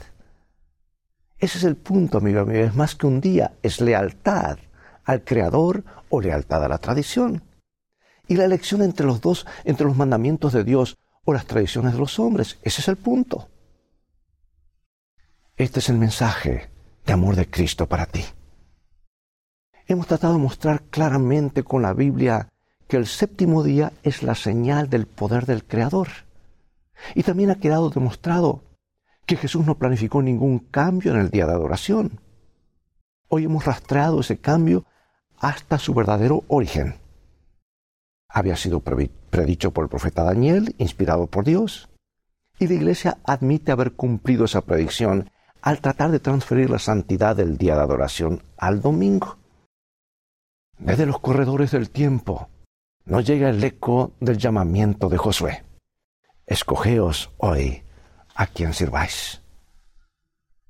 ese 1.37 1.57
es 1.57 1.63
el 1.63 1.75
punto, 1.75 2.17
amigo 2.17 2.45
mío. 2.45 2.63
Es 2.63 2.75
más 2.75 2.95
que 2.95 3.07
un 3.07 3.19
día, 3.19 3.53
es 3.61 3.81
lealtad 3.81 4.57
al 5.03 5.23
Creador 5.23 5.83
o 6.09 6.21
lealtad 6.21 6.63
a 6.63 6.67
la 6.67 6.77
tradición. 6.77 7.43
Y 8.27 8.35
la 8.35 8.45
elección 8.45 8.81
entre 8.81 9.05
los 9.05 9.21
dos, 9.21 9.45
entre 9.63 9.85
los 9.85 9.95
mandamientos 9.95 10.53
de 10.53 10.63
Dios 10.63 10.97
o 11.23 11.33
las 11.33 11.45
tradiciones 11.45 11.93
de 11.93 11.99
los 11.99 12.19
hombres, 12.19 12.57
ese 12.63 12.81
es 12.81 12.87
el 12.87 12.97
punto. 12.97 13.49
Este 15.57 15.79
es 15.79 15.89
el 15.89 15.97
mensaje 15.97 16.69
de 17.05 17.13
amor 17.13 17.35
de 17.35 17.49
Cristo 17.49 17.87
para 17.87 18.05
ti. 18.05 18.25
Hemos 19.87 20.07
tratado 20.07 20.33
de 20.33 20.39
mostrar 20.39 20.81
claramente 20.83 21.63
con 21.63 21.81
la 21.81 21.93
Biblia 21.93 22.49
que 22.87 22.97
el 22.97 23.07
séptimo 23.07 23.63
día 23.63 23.93
es 24.03 24.23
la 24.23 24.35
señal 24.35 24.89
del 24.89 25.05
poder 25.05 25.45
del 25.45 25.63
Creador. 25.63 26.07
Y 27.13 27.23
también 27.23 27.51
ha 27.51 27.55
quedado 27.55 27.89
demostrado 27.89 28.63
que 29.25 29.37
Jesús 29.37 29.65
no 29.65 29.77
planificó 29.77 30.21
ningún 30.21 30.59
cambio 30.59 31.13
en 31.13 31.19
el 31.19 31.29
día 31.29 31.45
de 31.45 31.53
adoración. 31.53 32.19
Hoy 33.27 33.45
hemos 33.45 33.65
rastreado 33.65 34.19
ese 34.19 34.37
cambio 34.37 34.85
hasta 35.39 35.79
su 35.79 35.93
verdadero 35.93 36.43
origen. 36.47 36.95
Había 38.35 38.57
sido 38.57 38.81
predicho 38.81 39.71
por 39.71 39.85
el 39.85 39.89
profeta 39.89 40.23
Daniel, 40.23 40.75
inspirado 40.77 41.27
por 41.27 41.45
Dios, 41.45 41.87
y 42.59 42.67
la 42.67 42.73
Iglesia 42.73 43.17
admite 43.23 43.71
haber 43.71 43.93
cumplido 43.93 44.43
esa 44.43 44.59
predicción 44.59 45.31
al 45.61 45.79
tratar 45.79 46.11
de 46.11 46.19
transferir 46.19 46.69
la 46.69 46.79
santidad 46.79 47.37
del 47.37 47.57
día 47.57 47.75
de 47.75 47.83
adoración 47.83 48.43
al 48.57 48.81
domingo. 48.81 49.37
Desde 50.77 51.05
los 51.05 51.19
corredores 51.19 51.71
del 51.71 51.89
tiempo 51.89 52.49
nos 53.05 53.25
llega 53.25 53.49
el 53.49 53.63
eco 53.63 54.11
del 54.19 54.37
llamamiento 54.37 55.07
de 55.07 55.17
Josué. 55.17 55.63
Escogeos 56.45 57.31
hoy 57.37 57.83
a 58.35 58.47
quien 58.47 58.73
sirváis. 58.73 59.43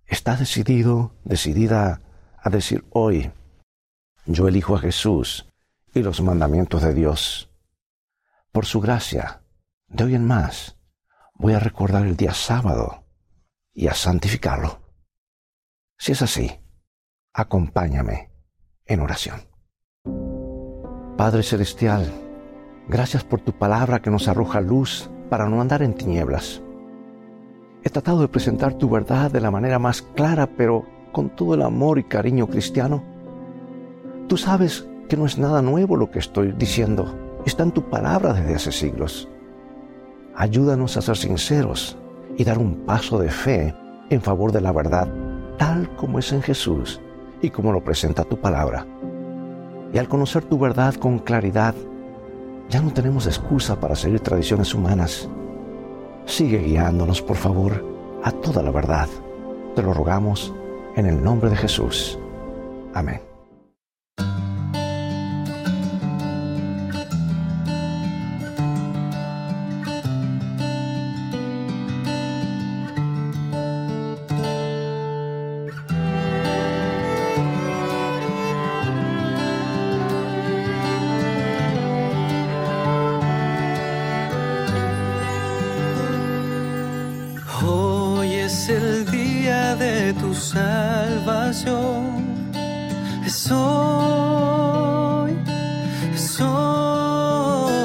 Está 0.06 0.36
decidido, 0.36 1.16
decidida 1.24 2.04
a 2.38 2.50
decir 2.52 2.86
hoy, 2.92 3.32
yo 4.28 4.48
elijo 4.48 4.76
a 4.76 4.80
Jesús 4.80 5.50
y 5.96 6.04
los 6.04 6.22
mandamientos 6.22 6.84
de 6.84 6.94
Dios. 6.94 7.50
Por 8.56 8.66
su 8.66 8.80
gracia, 8.80 9.42
de 9.90 10.06
hoy 10.06 10.16
en 10.16 10.26
más, 10.26 10.78
voy 11.34 11.52
a 11.52 11.60
recordar 11.60 12.06
el 12.06 12.16
día 12.16 12.34
sábado 12.34 13.04
y 13.74 13.88
a 13.88 13.94
santificarlo. 13.94 14.80
Si 15.98 16.14
es 16.14 16.22
así, 16.22 16.62
acompáñame 17.34 18.32
en 18.86 19.02
oración. 19.02 19.42
Padre 21.18 21.44
Celestial, 21.44 22.10
gracias 22.88 23.26
por 23.26 23.42
tu 23.42 23.52
palabra 23.52 24.02
que 24.02 24.10
nos 24.10 24.30
arroja 24.30 24.62
luz 24.62 25.10
para 25.30 25.50
no 25.50 25.60
andar 25.60 25.82
en 25.82 25.94
tinieblas. 25.94 26.62
He 27.84 27.90
tratado 27.90 28.22
de 28.22 28.30
presentar 28.30 28.76
tu 28.76 28.90
verdad 28.90 29.32
de 29.32 29.42
la 29.42 29.52
manera 29.52 29.80
más 29.80 30.02
clara, 30.02 30.48
pero 30.56 30.86
con 31.12 31.36
todo 31.36 31.56
el 31.56 31.62
amor 31.62 32.00
y 32.00 32.06
cariño 32.06 32.48
cristiano. 32.48 33.04
Tú 34.30 34.38
sabes 34.38 34.88
que 35.10 35.18
no 35.18 35.26
es 35.26 35.38
nada 35.38 35.62
nuevo 35.62 35.98
lo 35.98 36.10
que 36.10 36.20
estoy 36.20 36.54
diciendo. 36.54 37.25
Está 37.46 37.64
en 37.64 37.72
tu 37.72 37.90
palabra 37.90 38.34
desde 38.34 38.56
hace 38.56 38.72
siglos. 38.72 39.30
Ayúdanos 40.36 40.98
a 40.98 41.02
ser 41.02 41.16
sinceros 41.16 41.98
y 42.38 42.44
dar 42.44 42.58
un 42.58 42.86
paso 42.86 43.20
de 43.20 43.30
fe 43.30 43.74
en 44.10 44.22
favor 44.22 44.52
de 44.52 44.62
la 44.62 44.72
verdad, 44.72 45.08
tal 45.58 45.96
como 45.96 46.20
es 46.20 46.32
en 46.34 46.42
Jesús 46.42 47.00
y 47.42 47.50
como 47.50 47.72
lo 47.72 47.84
presenta 47.84 48.24
tu 48.24 48.38
palabra. 48.38 48.86
Y 49.94 49.98
al 49.98 50.10
conocer 50.10 50.44
tu 50.44 50.60
verdad 50.60 50.96
con 50.96 51.20
claridad, 51.20 51.76
ya 52.70 52.82
no 52.82 52.92
tenemos 52.92 53.28
excusa 53.28 53.80
para 53.80 53.96
seguir 53.96 54.20
tradiciones 54.20 54.74
humanas 54.74 55.30
Sigue 56.26 56.58
guiándonos, 56.58 57.22
por 57.22 57.38
favor, 57.38 57.86
a 58.24 58.32
toda 58.32 58.64
la 58.64 58.72
verdad. 58.72 59.08
Te 59.76 59.84
lo 59.84 59.94
rogamos 59.94 60.54
en 60.96 61.06
el 61.06 61.24
nombre 61.24 61.50
de 61.50 61.56
Jesús. 61.56 62.20
Amén. 62.94 63.35
Salvación. 90.36 92.26
Es 93.26 93.52
hoy, 93.52 95.36
es 96.14 96.40
hoy, 96.42 97.76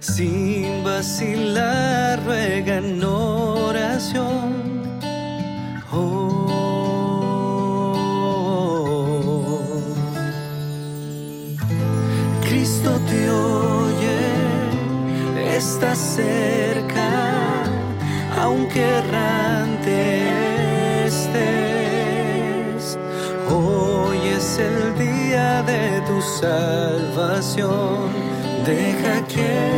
sin 0.00 0.82
vacilar, 0.84 2.24
ruega 2.24 2.78
en 2.78 3.04
oración. 3.04 4.62
Cristo 12.44 12.90
te 13.08 13.30
oye, 13.30 14.18
está 15.56 15.94
cerca, 15.94 17.62
aunque 18.40 19.00
salvación, 26.40 28.10
deja 28.64 29.26
que 29.26 29.71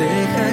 deja 0.00 0.49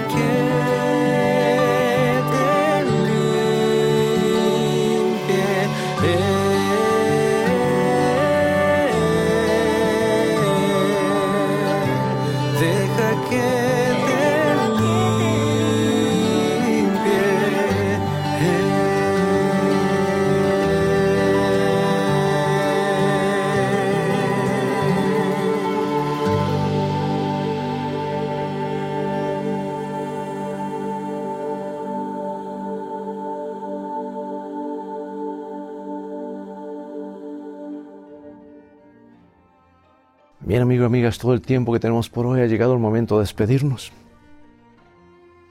Bien, 40.57 40.63
amigo 40.63 40.87
amigas, 40.87 41.19
todo 41.19 41.35
el 41.35 41.41
tiempo 41.41 41.71
que 41.71 41.79
tenemos 41.79 42.09
por 42.09 42.25
hoy 42.25 42.41
ha 42.41 42.47
llegado 42.47 42.73
el 42.73 42.79
momento 42.79 43.17
de 43.17 43.25
despedirnos. 43.25 43.91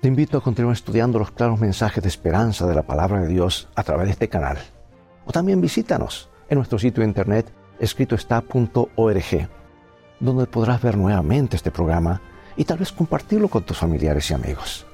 Te 0.01 0.09
invito 0.09 0.37
a 0.37 0.40
continuar 0.40 0.73
estudiando 0.75 1.21
los 1.21 1.31
claros 1.31 1.61
mensajes 1.61 2.03
de 2.03 2.09
esperanza 2.09 2.66
de 2.66 2.75
la 2.75 2.83
palabra 2.83 3.21
de 3.21 3.29
Dios 3.29 3.69
a 3.77 3.85
través 3.85 4.07
de 4.07 4.12
este 4.14 4.29
canal. 4.29 4.59
O 5.25 5.31
también 5.31 5.61
visítanos 5.61 6.29
en 6.49 6.57
nuestro 6.57 6.81
sitio 6.81 7.03
de 7.03 7.07
internet 7.07 7.47
escritoestá.org, 7.79 9.49
donde 10.19 10.47
podrás 10.47 10.83
ver 10.83 10.97
nuevamente 10.97 11.55
este 11.55 11.71
programa 11.71 12.21
y 12.57 12.64
tal 12.64 12.79
vez 12.79 12.90
compartirlo 12.90 13.47
con 13.47 13.62
tus 13.62 13.79
familiares 13.79 14.29
y 14.33 14.35
amigos. 14.35 14.87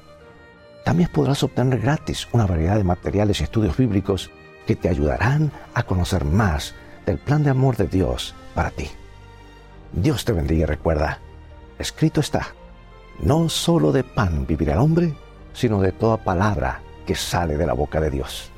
También 0.85 1.09
podrás 1.11 1.43
obtener 1.43 1.81
gratis 1.81 2.29
una 2.33 2.45
variedad 2.45 2.77
de 2.77 2.85
materiales 2.85 3.41
y 3.41 3.45
estudios 3.45 3.79
bíblicos 3.79 4.31
que 4.67 4.77
te 4.77 4.91
ayudarán 4.91 5.51
a 5.73 5.85
conocer 5.85 6.27
más 6.27 6.75
del 7.07 7.17
plan 7.17 7.43
de 7.43 7.49
amor 7.49 7.79
de 7.79 7.87
Dios 7.87 8.35
para 8.55 8.73
ti. 8.73 8.91
Dios 9.93 10.25
te 10.25 10.33
bendiga 10.33 10.63
y 10.63 10.67
recuerda, 10.67 11.19
escrito 11.79 12.21
está, 12.21 12.49
no 13.21 13.49
solo 13.51 13.93
de 13.93 14.05
pan 14.05 14.47
vivirá 14.47 14.73
el 14.73 14.81
hombre, 14.81 15.15
sino 15.53 15.81
de 15.81 15.93
toda 15.93 16.17
palabra 16.17 16.81
que 17.07 17.15
sale 17.15 17.59
de 17.59 17.67
la 17.67 17.75
boca 17.75 18.01
de 18.01 18.11
Dios. 18.11 18.51